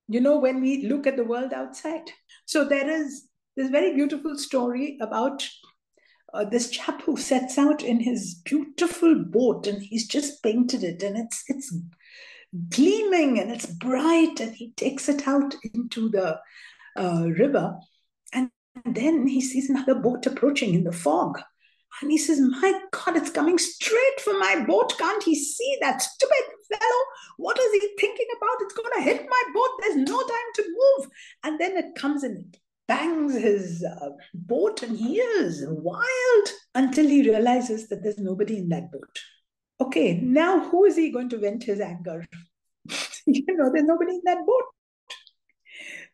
[0.08, 2.12] you know, when we look at the world outside.
[2.46, 5.48] So there is this very beautiful story about
[6.34, 11.04] uh, this chap who sets out in his beautiful boat and he's just painted it
[11.04, 11.76] and it's it's
[12.70, 16.40] gleaming and it's bright and he takes it out into the
[16.98, 17.78] uh, river
[18.32, 18.50] and
[18.86, 21.40] then he sees another boat approaching in the fog
[22.02, 26.02] and he says my god it's coming straight for my boat can't he see that
[26.02, 27.02] stupid fellow
[27.38, 30.64] what is he thinking about it's going to hit my boat there's no time to
[30.64, 31.10] move
[31.44, 37.30] and then it comes and bangs his uh, boat and he is wild until he
[37.30, 39.20] realizes that there's nobody in that boat.
[39.80, 42.26] Okay, now who is he going to vent his anger?
[43.26, 44.64] you know, there's nobody in that boat.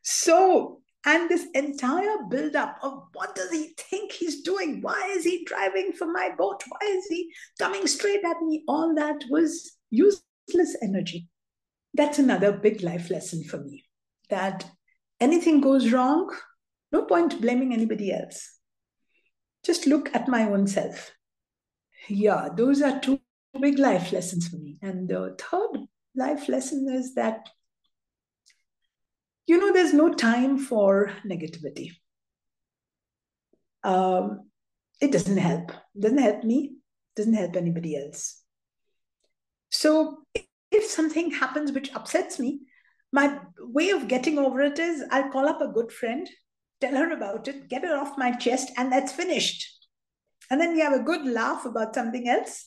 [0.01, 4.82] So, and this entire build-up of what does he think he's doing?
[4.82, 6.62] Why is he driving for my boat?
[6.68, 8.64] Why is he coming straight at me?
[8.68, 11.30] All that was useless energy.
[11.93, 13.86] That's another big life lesson for me.
[14.30, 14.70] That
[15.20, 16.30] anything goes wrong,
[16.91, 18.58] no point blaming anybody else.
[19.64, 21.12] Just look at my own self.
[22.08, 23.20] Yeah, those are two
[23.60, 24.78] big life lessons for me.
[24.82, 25.86] And the third
[26.16, 27.50] life lesson is that,
[29.50, 31.91] you know, there's no time for negativity.
[33.84, 34.50] Um,
[35.02, 35.72] it doesn't help.
[36.00, 36.76] Doesn't help me.
[37.16, 38.41] Doesn't help anybody else.
[39.72, 40.20] So
[40.72, 42.62] if something happens which upsets me,
[43.12, 46.30] my way of getting over it is I'll call up a good friend
[46.80, 49.88] tell her about it, get it off my chest, and that's finished.
[50.50, 52.66] And then we have a good laugh about something else,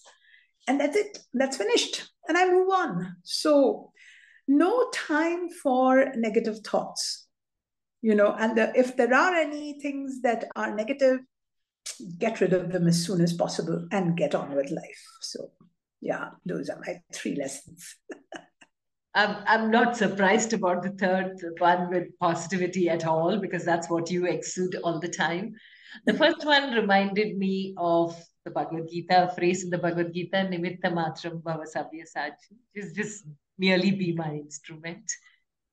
[0.69, 1.19] and that's it.
[1.33, 2.11] That's finished.
[2.29, 3.17] And I move on.
[3.23, 3.92] So,
[4.49, 7.27] no time for negative thoughts.
[8.01, 11.21] You know, and the, if there are any things that are negative,
[12.19, 15.05] get rid of them as soon as possible and get on with life.
[15.21, 15.53] So,
[16.01, 17.97] yeah, those are my three lessons.
[19.15, 24.11] I'm, I'm not surprised about the third one with positivity at all because that's what
[24.11, 25.55] you exude all the time.
[26.07, 30.49] The first one reminded me of the Bhagavad Gita, a phrase in the Bhagavad Gita,
[30.51, 33.27] Nimitta Matram Bhava Sabyasachi, is just
[33.59, 35.11] merely be my instrument.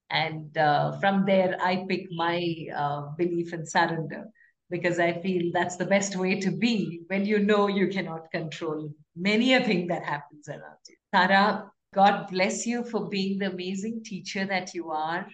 [0.09, 4.25] And uh, from there, I pick my uh, belief in surrender
[4.69, 8.91] because I feel that's the best way to be when you know you cannot control
[9.15, 10.95] many a thing that happens around you.
[11.13, 15.27] Tara, God bless you for being the amazing teacher that you are,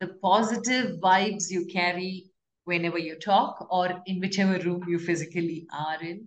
[0.00, 2.30] the positive vibes you carry
[2.64, 6.26] whenever you talk or in whichever room you physically are in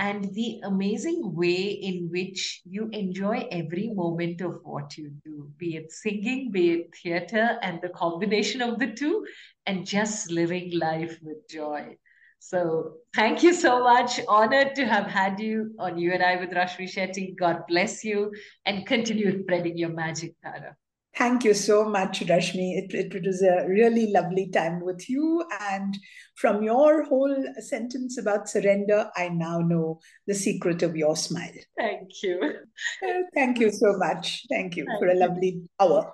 [0.00, 5.76] and the amazing way in which you enjoy every moment of what you do, be
[5.76, 9.26] it singing, be it theater, and the combination of the two,
[9.66, 11.94] and just living life with joy.
[12.38, 14.18] So, thank you so much.
[14.26, 17.36] Honored to have had you on You and I with Rashmi Shetty.
[17.36, 18.32] God bless you
[18.64, 20.76] and continue spreading your magic, Tara.
[21.16, 22.78] Thank you so much, Rashmi.
[22.78, 25.44] It, it, was a really lovely time with you.
[25.60, 25.98] And
[26.36, 31.52] from your whole sentence about surrender, I now know the secret of your smile.
[31.78, 32.40] Thank you.
[33.06, 34.44] Uh, thank you so much.
[34.50, 36.12] Thank you Thank for a lovely hour.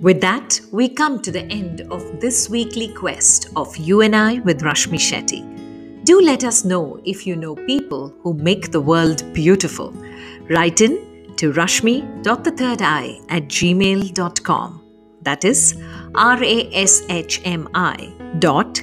[0.00, 4.40] With that, we come to the end of this weekly quest of You and I
[4.40, 5.61] with Rashmi Shetty.
[6.04, 9.92] Do let us know if you know people who make the world beautiful.
[10.50, 10.98] Write in
[11.36, 14.82] to rashmi.the at gmail.com.
[15.22, 15.80] That is
[16.14, 18.82] R A S H M I dot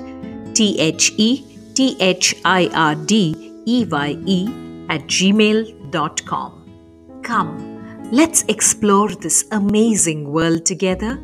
[0.54, 4.48] T H E T H I R D E Y E
[4.90, 6.52] at gmail.com.
[7.24, 11.18] Come, let's explore this amazing world together,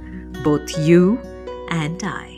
[0.43, 1.17] both you
[1.69, 2.34] and I.